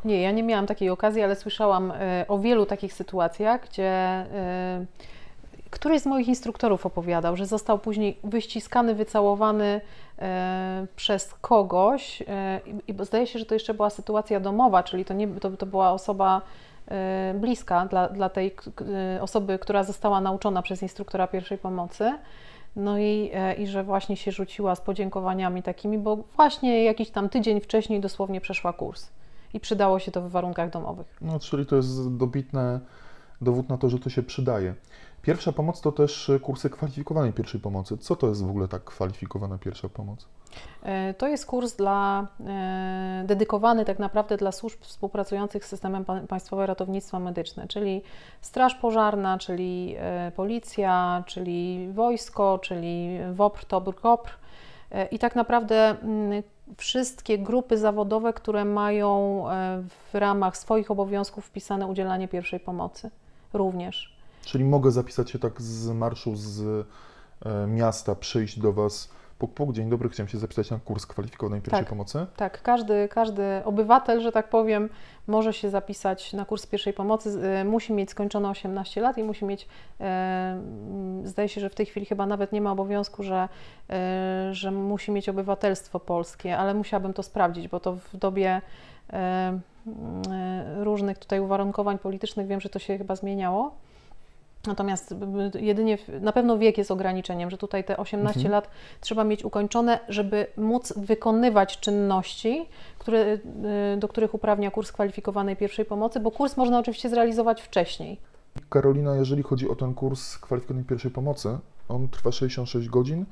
[0.06, 4.86] Nie, ja nie miałam takiej okazji, ale słyszałam e, o wielu takich sytuacjach, gdzie e,
[5.72, 9.82] któryś z moich instruktorów opowiadał, że został później wyściskany, wycałowany
[10.96, 12.24] przez kogoś
[12.88, 15.92] i zdaje się, że to jeszcze była sytuacja domowa, czyli to, nie, to, to była
[15.92, 16.42] osoba
[17.36, 18.56] bliska dla, dla tej
[19.22, 22.14] osoby, która została nauczona przez instruktora pierwszej pomocy.
[22.76, 27.30] No i, e, i że właśnie się rzuciła z podziękowaniami takimi, bo właśnie jakiś tam
[27.30, 29.10] tydzień wcześniej dosłownie przeszła kurs
[29.54, 31.18] i przydało się to w warunkach domowych.
[31.22, 32.80] No, czyli to jest dobitny
[33.42, 34.76] dowód na to, że to się przydaje.
[35.22, 37.98] Pierwsza pomoc to też kursy kwalifikowanej pierwszej pomocy.
[37.98, 40.28] Co to jest w ogóle tak kwalifikowana pierwsza pomoc?
[40.84, 46.66] E, to jest kurs dla, e, dedykowany tak naprawdę dla służb współpracujących z systemem Państwowe
[46.66, 48.02] Ratownictwo Medyczne, czyli
[48.42, 54.32] Straż Pożarna, czyli e, Policja, czyli Wojsko, czyli WOPR, TOBR, KOPR.
[55.12, 56.44] I tak naprawdę mm,
[56.78, 59.44] wszystkie grupy zawodowe, które mają
[60.12, 63.12] w ramach swoich obowiązków wpisane udzielanie pierwszej pomocy
[63.54, 64.21] również.
[64.46, 66.88] Czyli mogę zapisać się tak z marszu z
[67.68, 69.10] miasta, przyjść do Was
[69.42, 72.26] puk, puk, dzień dobry, chciałem się zapisać na kurs kwalifikowanej pierwszej tak, pomocy.
[72.36, 74.90] Tak, każdy, każdy obywatel, że tak powiem,
[75.28, 77.30] może się zapisać na kurs pierwszej pomocy,
[77.62, 79.68] y, musi mieć skończone 18 lat i musi mieć,
[80.00, 80.62] e,
[81.24, 83.50] zdaje się, że w tej chwili chyba nawet nie ma obowiązku, że,
[83.90, 88.62] e, że musi mieć obywatelstwo polskie, ale musiałabym to sprawdzić, bo to w dobie
[89.14, 89.60] e,
[90.80, 93.76] różnych tutaj uwarunkowań politycznych wiem, że to się chyba zmieniało.
[94.68, 95.16] Natomiast
[95.60, 98.52] jedynie na pewno wiek jest ograniczeniem, że tutaj te 18 mhm.
[98.52, 98.70] lat
[99.02, 102.66] trzeba mieć ukończone, żeby móc wykonywać czynności,
[103.00, 103.20] które,
[103.96, 108.18] y, do których uprawnia kurs kwalifikowanej pierwszej pomocy, bo kurs można oczywiście zrealizować wcześniej.
[108.70, 111.58] Karolina, jeżeli chodzi o ten kurs kwalifikowanej pierwszej pomocy,
[111.90, 113.26] on trwa 66 godzin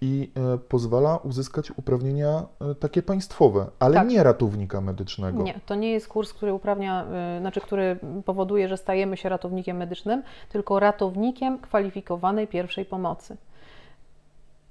[0.00, 4.08] i e, pozwala uzyskać uprawnienia e, takie państwowe, ale tak.
[4.08, 5.42] nie ratownika medycznego.
[5.42, 9.76] Nie, to nie jest kurs, który uprawnia, e, znaczy który powoduje, że stajemy się ratownikiem
[9.76, 13.36] medycznym, tylko ratownikiem kwalifikowanej pierwszej pomocy.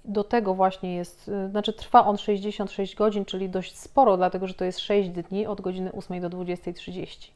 [0.06, 4.66] Do tego właśnie jest, znaczy trwa on 66 godzin, czyli dość sporo, dlatego że to
[4.66, 7.32] jest 6 dni od godziny 8 do 20.30.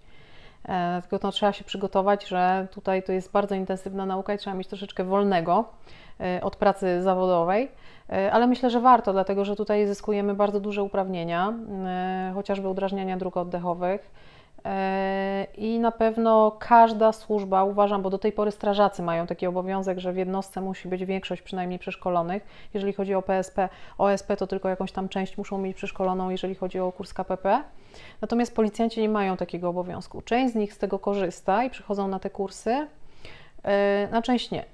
[1.02, 4.68] Tylko to trzeba się przygotować, że tutaj to jest bardzo intensywna nauka i trzeba mieć
[4.68, 5.66] troszeczkę wolnego
[6.22, 7.72] E, od pracy zawodowej,
[8.10, 11.54] e, ale myślę, że warto, dlatego że tutaj zyskujemy bardzo duże uprawnienia,
[11.86, 14.12] e, chociażby udrażniania dróg oddechowych.
[15.58, 20.14] I na pewno każda służba, uważam, bo do tej pory strażacy mają taki obowiązek, że
[20.14, 22.46] w jednostce musi być większość przynajmniej przeszkolonych.
[22.74, 26.80] Jeżeli chodzi o PSP, OSP to tylko jakąś tam część muszą mieć przeszkoloną, jeżeli chodzi
[26.80, 27.64] o kurs KPP.
[28.22, 30.22] Natomiast policjanci nie mają takiego obowiązku.
[30.22, 32.88] Część z nich z tego korzysta i przychodzą na te kursy,
[34.12, 34.66] na część nie.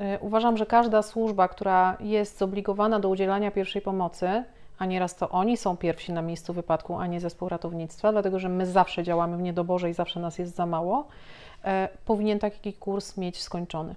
[0.00, 4.44] E, uważam, że każda służba, która jest zobligowana do udzielania pierwszej pomocy,
[4.78, 8.48] a nieraz to oni są pierwsi na miejscu wypadku, a nie zespół ratownictwa, dlatego że
[8.48, 11.06] my zawsze działamy w niedoborze i zawsze nas jest za mało,
[11.64, 13.94] e, powinien taki kurs mieć skończony.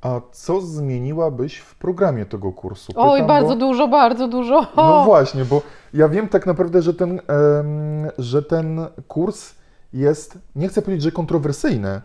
[0.00, 2.92] A co zmieniłabyś w programie tego kursu?
[2.96, 4.66] Oj, Pytam, bardzo bo- dużo, bardzo dużo.
[4.76, 5.62] No właśnie, bo
[5.94, 7.20] ja wiem tak naprawdę, że ten, em,
[8.18, 9.54] że ten kurs
[9.92, 12.00] jest, nie chcę powiedzieć, że kontrowersyjny,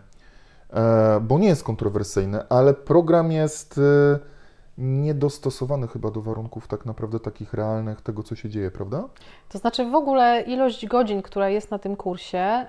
[0.72, 4.18] e, bo nie jest kontrowersyjny, ale program jest e,
[4.78, 9.08] niedostosowany chyba do warunków tak naprawdę takich realnych, tego co się dzieje, prawda?
[9.48, 12.66] To znaczy w ogóle ilość godzin, która jest na tym kursie,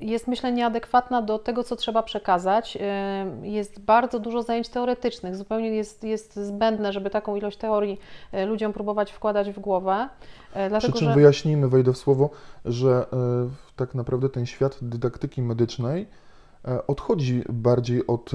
[0.00, 2.78] jest myślę nieadekwatna do tego, co trzeba przekazać.
[3.42, 8.00] Jest bardzo dużo zajęć teoretycznych, zupełnie jest, jest zbędne, żeby taką ilość teorii
[8.32, 10.08] e, ludziom próbować wkładać w głowę.
[10.54, 12.30] e, Przy Dlatego, czym że wyjaśnijmy, wejdę w słowo,
[12.64, 13.16] że e,
[13.76, 16.08] tak naprawdę ten świat dydaktyki medycznej
[16.86, 18.30] odchodzi bardziej od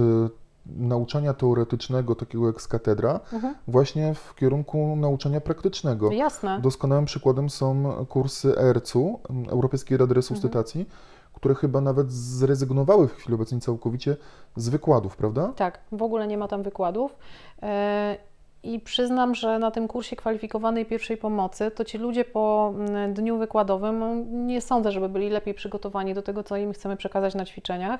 [0.65, 3.55] nauczania teoretycznego, takiego jak z katedra, Mhm.
[3.67, 6.11] właśnie w kierunku nauczania praktycznego.
[6.11, 6.59] jasne.
[6.61, 10.85] Doskonałym przykładem są kursy ERC-u, Europejskiej Rady Resuscytacji,
[11.33, 14.15] które chyba nawet zrezygnowały w chwili obecnej całkowicie
[14.55, 15.53] z wykładów, prawda?
[15.55, 17.15] Tak, w ogóle nie ma tam wykładów.
[17.63, 18.17] E,
[18.63, 22.73] I przyznam, że na tym kursie kwalifikowanej pierwszej pomocy, to ci ludzie po
[23.13, 27.45] dniu wykładowym nie sądzę, żeby byli lepiej przygotowani do tego, co im chcemy przekazać na
[27.45, 27.99] ćwiczeniach.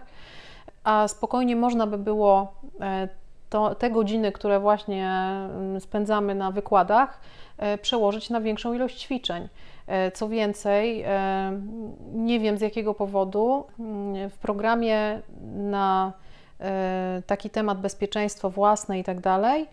[0.86, 3.08] A spokojnie można by było e,
[3.50, 7.22] to, te godziny, które właśnie mm, spędzamy na wykładach,
[7.58, 9.48] e, przełożyć na większą ilość ćwiczeń.
[9.88, 11.06] E, Co więcej,
[12.14, 15.22] nie wiem z jakiego powodu mm, w programie
[15.56, 16.14] na
[17.28, 19.68] taki temat bezpieczeństwo własne i tak dalej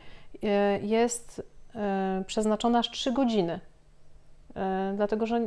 [0.83, 1.43] jest
[1.75, 3.61] e, przeznaczona aż 3 godziny.
[4.57, 5.41] E, Dlatego, że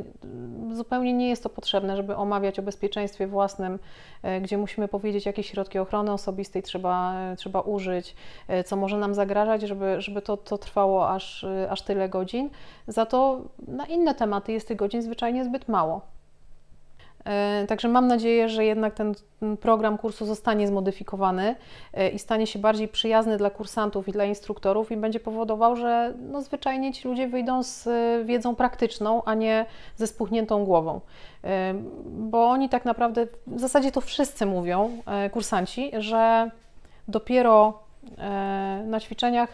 [0.72, 3.78] zupełnie nie jest to potrzebne, żeby omawiać o bezpieczeństwie własnym,
[4.22, 8.14] e, gdzie musimy powiedzieć, jakie środki ochrony osobistej trzeba, e, trzeba użyć,
[8.66, 12.50] co może nam zagrażać, żeby, żeby to, to trwało aż, aż tyle godzin.
[12.86, 16.15] Za to na inne tematy jest tych godzin zwyczajnie zbyt mało.
[17.26, 19.14] E, Także mam nadzieję, że jednak ten
[19.60, 21.54] program kursu zostanie zmodyfikowany
[21.94, 26.14] e, i stanie się bardziej przyjazny dla kursantów i dla instruktorów i będzie powodował, że
[26.32, 29.66] no zwyczajnie ci ludzie wyjdą z e, wiedzą praktyczną, a nie
[29.96, 31.00] ze spuchniętą głową.
[32.04, 35.02] Bo oni tak naprawdę, w zasadzie to wszyscy mówią,
[35.32, 36.50] kursanci, że
[37.08, 37.78] dopiero
[38.84, 39.48] na ćwiczeniach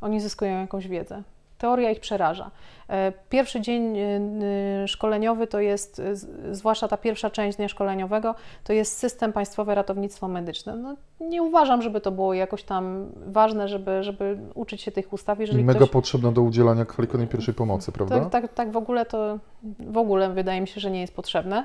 [0.00, 1.22] oni zyskują jakąś wiedzę.
[1.58, 2.50] Teoria ich przeraża.
[2.90, 6.16] E, Pierwszy dzień e, szkoleniowy to jest, e,
[6.54, 8.34] zwłaszcza ta pierwsza część dnia szkoleniowego,
[8.64, 10.76] to jest system Państwowe Ratownictwo Medyczne.
[10.76, 15.40] No, nie uważam, żeby to było jakoś tam ważne, żeby, żeby uczyć się tych ustaw.
[15.40, 18.20] Jeżeli Mega ktoś, potrzebna do udzielania kwalifikowanej pierwszej pomocy, prawda?
[18.20, 19.38] tak, tak, tak w ogóle to
[19.80, 21.64] w ogóle wydaje mi się, że nie jest potrzebne.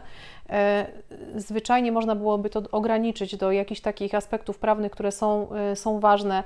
[1.36, 6.44] Zwyczajnie można byłoby to ograniczyć do jakichś takich aspektów prawnych, które są, są ważne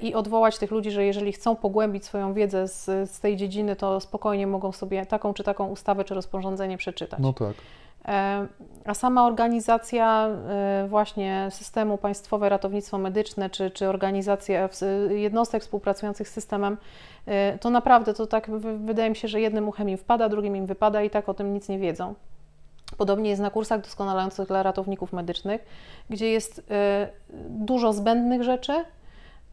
[0.00, 4.00] i odwołać tych ludzi, że jeżeli chcą pogłębić swoją wiedzę z, z tej dziedziny, to
[4.12, 7.20] spokojnie mogą sobie taką czy taką ustawę czy rozporządzenie przeczytać.
[7.22, 7.52] No tak.
[8.08, 8.46] E,
[8.84, 16.28] A sama organizacja e, właśnie systemu Państwowe Ratownictwo Medyczne, czy, czy organizacja w- jednostek współpracujących
[16.28, 16.76] z systemem,
[17.26, 20.56] e, to naprawdę to tak wy- wydaje mi się, że jednym uchem im wpada, drugim
[20.56, 22.14] im wypada i tak o tym nic nie wiedzą.
[22.96, 25.64] Podobnie jest na kursach doskonalających dla ratowników medycznych,
[26.10, 27.08] gdzie jest e,
[27.48, 28.72] dużo zbędnych rzeczy,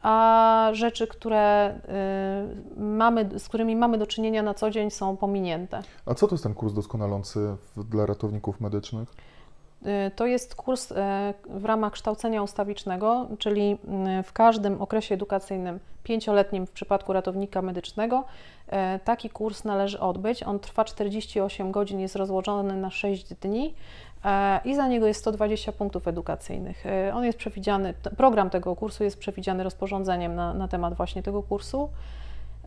[0.01, 2.47] a rzeczy, które e,
[2.77, 5.81] mamy, z którymi mamy do czynienia na co dzień są pominięte.
[6.05, 9.15] A co to jest ten kurs doskonalący dla ratowników medycznych?
[9.85, 10.95] Y, To jest kurs y,
[11.49, 13.77] w ramach kształcenia ustawicznego, czyli
[14.19, 18.23] y, w każdym okresie edukacyjnym, pięcioletnim w przypadku ratownika medycznego,
[18.67, 20.43] y, taki kurs należy odbyć.
[20.43, 23.73] On trwa 48 godzin, jest rozłożony na 6 dni
[24.65, 26.85] i za niego jest 120 punktów edukacyjnych.
[26.85, 31.43] Y, On jest przewidziany, program tego kursu jest przewidziany rozporządzeniem na, na temat właśnie tego
[31.43, 31.89] kursu.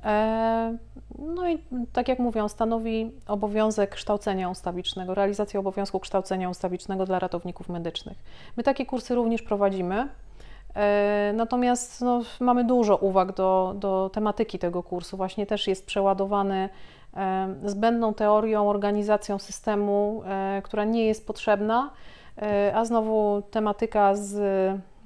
[0.04, 0.76] E,
[1.18, 1.58] No i
[1.92, 8.18] tak jak mówią, stanowi obowiązek kształcenia ustawicznego, realizację obowiązku kształcenia ustawicznego dla ratowników medycznych.
[8.56, 10.08] My takie kursy również prowadzimy.
[10.74, 15.16] E, Natomiast no, mamy dużo uwag do, do tematyki tego kursu.
[15.16, 16.68] Właśnie też jest przeładowany e,
[17.64, 21.90] zbędną teorią, organizacją systemu, e, która nie jest potrzebna,
[22.38, 24.34] e, a znowu tematyka z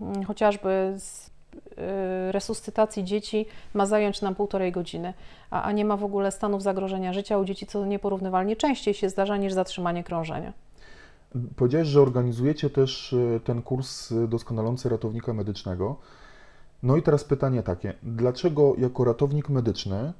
[0.00, 1.30] mm, chociażby z
[1.78, 5.14] e, resuscytacji dzieci ma zająć nam półtorej godziny,
[5.50, 9.08] a, a nie ma w ogóle stanów zagrożenia życia u dzieci, co nieporównywalnie częściej się
[9.08, 10.52] zdarza niż zatrzymanie krążenia.
[11.56, 15.96] Powiedziałeś, że organizujecie też ten kurs doskonalący ratownika medycznego.
[16.82, 20.12] No i teraz pytanie takie, dlaczego jako ratownik medyczny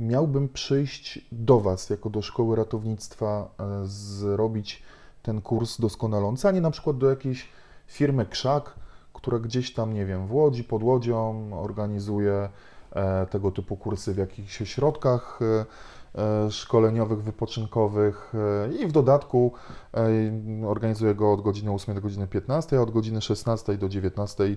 [0.00, 4.82] miałbym przyjść do Was, jako do szkoły ratownictwa, e, zrobić
[5.22, 7.48] ten kurs doskonalący, a nie na przykład do jakiejś
[7.86, 8.74] firmy Krzak,
[9.12, 12.48] która gdzieś tam, nie wiem, w Łodzi, pod Łodzią organizuje
[12.92, 15.64] e, tego typu kursy w jakichś ośrodkach e,
[16.50, 18.32] szkoleniowych, wypoczynkowych
[18.80, 19.52] i w dodatku
[20.66, 24.56] organizuję go od godziny 8 do godziny 15, a od godziny 16 do 19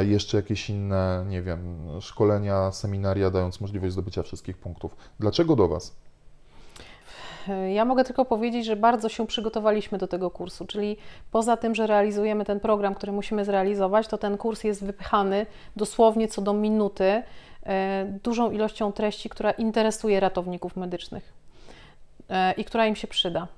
[0.00, 4.96] jeszcze jakieś inne, nie wiem, szkolenia, seminaria, dając możliwość zdobycia wszystkich punktów.
[5.20, 5.96] Dlaczego do Was?
[7.74, 10.96] Ja mogę tylko powiedzieć, że bardzo się przygotowaliśmy do tego kursu, czyli
[11.30, 15.46] poza tym, że realizujemy ten program, który musimy zrealizować, to ten kurs jest wypchany
[15.76, 17.22] dosłownie co do minuty
[17.66, 21.32] e, dużą ilością treści, która interesuje ratowników medycznych
[22.28, 23.48] e, i która im się przyda.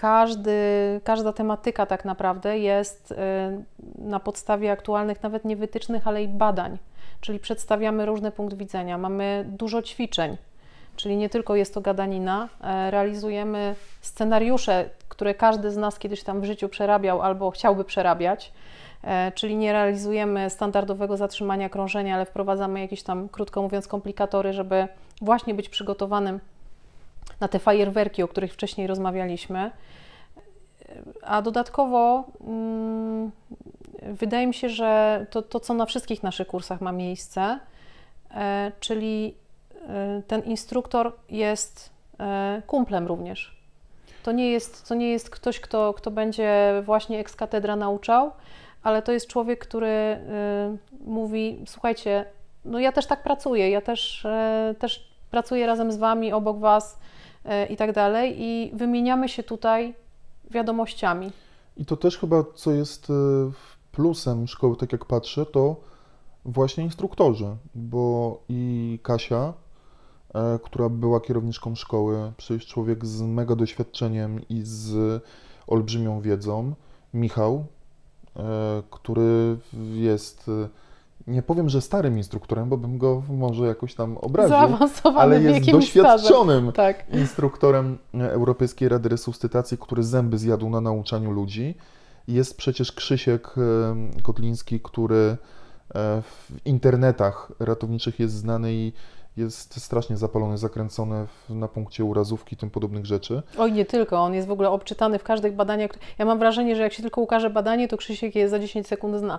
[0.00, 0.60] Każdy,
[1.04, 3.62] każda tematyka tak naprawdę jest e,
[3.98, 6.78] na podstawie aktualnych, nawet nie wytycznych, ale i badań.
[7.20, 10.36] Czyli przedstawiamy różny punkt widzenia, mamy dużo ćwiczeń,
[10.98, 16.40] Czyli nie tylko jest to gadanina, e, realizujemy scenariusze, które każdy z nas kiedyś tam
[16.40, 18.52] w życiu przerabiał albo chciałby przerabiać.
[19.04, 24.88] E, czyli nie realizujemy standardowego zatrzymania krążenia, ale wprowadzamy jakieś tam, krótko mówiąc, komplikatory, żeby
[25.22, 26.40] właśnie być przygotowanym
[27.40, 29.58] na te fajerwerki, o których wcześniej rozmawialiśmy.
[29.58, 29.70] E,
[31.22, 33.30] a dodatkowo hmm,
[34.02, 37.58] wydaje mi się, że to, to, co na wszystkich naszych kursach ma miejsce,
[38.34, 39.34] e, czyli
[39.88, 43.58] Y, ten instruktor jest y, kumplem również.
[44.22, 48.32] To nie jest, to nie jest ktoś, kto, kto będzie właśnie ex katedra nauczał,
[48.82, 50.18] ale to jest człowiek, który
[51.04, 52.24] mówi: Słuchajcie,
[52.64, 54.26] no ja też tak pracuję, ja też,
[54.78, 56.98] też pracuję razem z Wami, obok Was
[57.70, 59.94] i tak dalej, i wymieniamy się tutaj
[60.50, 61.30] wiadomościami.
[61.76, 63.08] I to też chyba, co jest
[63.92, 65.76] plusem szkoły, tak jak patrzę, to
[66.44, 69.52] właśnie instruktorzy, bo i Kasia
[70.34, 75.22] E, która była kierowniczką szkoły, przecież człowiek z mega doświadczeniem i z
[75.66, 76.74] olbrzymią wiedzą,
[77.14, 77.66] Michał,
[78.36, 79.58] e, który
[79.94, 80.68] jest, e,
[81.26, 84.56] nie powiem, że starym instruktorem, bo bym go może jakoś tam obraził,
[85.16, 87.14] ale jest doświadczonym tak.
[87.14, 91.74] instruktorem Europejskiej Rady Resuscytacji, który zęby zjadł na nauczaniu ludzi.
[92.28, 93.54] Jest przecież Krzysiek
[94.22, 95.36] Kotliński, który
[96.22, 98.92] w internetach ratowniczych jest znany i
[99.36, 103.42] jest strasznie zapalony, zakręcony na punkcie urazówki i tym podobnych rzeczy.
[103.58, 105.90] Oj, nie tylko, on jest w ogóle obczytany w każdych badaniach.
[106.18, 109.16] Ja mam wrażenie, że jak się tylko ukaże badanie, to Krzysiek je za 10 sekund
[109.16, 109.38] zna.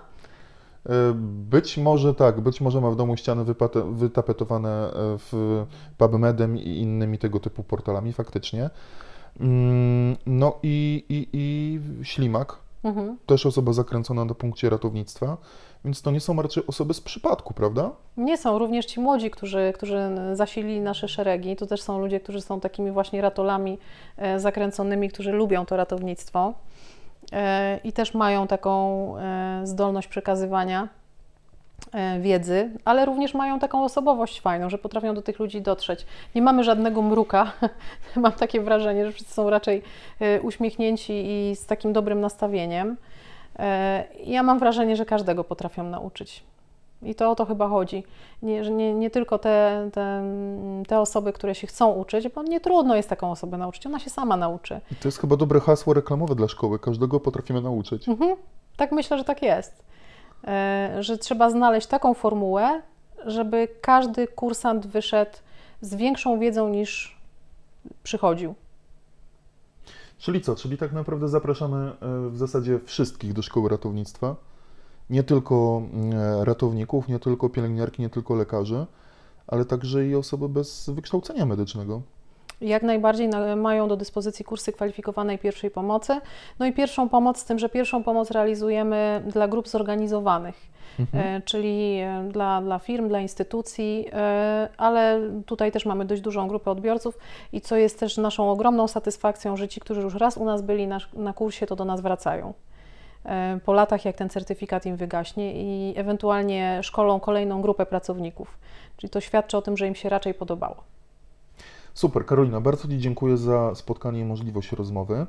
[0.86, 1.12] E,
[1.50, 3.44] być może tak, być może ma w domu ściany
[3.92, 5.64] wytapetowane e, w
[5.98, 8.70] PubMedem i innymi tego typu portalami, faktycznie.
[9.40, 13.18] Mm, no i, i, i Ślimak, mhm.
[13.26, 15.36] też osoba zakręcona na punkcie ratownictwa.
[15.84, 17.90] Więc to nie są raczej osoby z przypadku, prawda?
[18.16, 18.58] Nie są.
[18.58, 19.98] Również ci młodzi, którzy, którzy
[20.32, 23.78] zasilili nasze szeregi, to też są ludzie, którzy są takimi właśnie ratolami
[24.16, 26.54] e, zakręconymi, którzy lubią to ratownictwo
[27.84, 30.88] i też mają taką e, zdolność przekazywania
[32.20, 36.06] wiedzy, ale również mają taką osobowość fajną, że potrafią do tych ludzi dotrzeć.
[36.34, 37.52] Nie mamy żadnego mruka.
[38.16, 39.82] Mam takie wrażenie, że wszyscy są raczej
[40.42, 42.96] uśmiechnięci i z takim dobrym nastawieniem.
[43.58, 46.44] E, ja mam wrażenie, że każdego potrafią nauczyć.
[47.02, 48.04] I to o to chyba chodzi.
[48.42, 50.24] Nie, że nie, nie tylko te, te,
[50.88, 54.10] te, osoby, które się chcą uczyć, bo nie trudno jest taką osobę nauczyć, ona się
[54.10, 54.80] sama nauczy.
[54.92, 56.78] I to jest chyba dobre hasło reklamowe dla szkoły.
[56.78, 58.08] Każdego potrafimy nauczyć.
[58.08, 58.36] Mhm.
[58.76, 59.82] Tak myślę, że tak jest.
[60.44, 62.82] E, że trzeba znaleźć taką formułę,
[63.26, 65.36] żeby każdy kursant wyszedł
[65.80, 67.20] z większą wiedzą niż
[68.02, 68.54] przychodził.
[70.18, 70.56] Czyli co?
[70.56, 74.36] Czyli tak naprawdę zapraszamy e, w zasadzie wszystkich do szkoły ratownictwa.
[75.10, 75.82] Nie tylko
[76.12, 78.86] e, ratowników, nie tylko pielęgniarki, nie tylko lekarzy,
[79.46, 82.02] ale także i osoby bez wykształcenia medycznego.
[82.60, 86.20] Jak najbardziej mają do dyspozycji kursy kwalifikowanej pierwszej pomocy.
[86.58, 91.36] No i pierwszą pomoc, z tym, że pierwszą pomoc realizujemy dla grup zorganizowanych mhm.
[91.36, 94.06] E, czyli e, dla, dla firm, dla instytucji,
[94.76, 97.18] ale tutaj też mamy dość dużą grupę odbiorców
[97.52, 100.86] i co jest też naszą ogromną satysfakcją, że ci, którzy już raz u nas byli
[100.86, 102.54] na, na kursie, to do nas wracają
[103.64, 108.58] po latach, jak ten certyfikat im wygaśnie i ewentualnie szkolą kolejną grupę pracowników.
[108.96, 110.76] Czyli to świadczy o tym, że im się raczej podobało.
[111.94, 115.26] Super, Karolina, bardzo Ci dziękuję za spotkanie i możliwość rozmowy.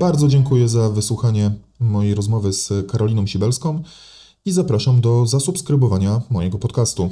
[0.00, 1.50] Bardzo dziękuję za wysłuchanie
[1.80, 3.82] mojej rozmowy z Karoliną Sibelską
[4.44, 7.10] i zapraszam do zasubskrybowania mojego podcastu.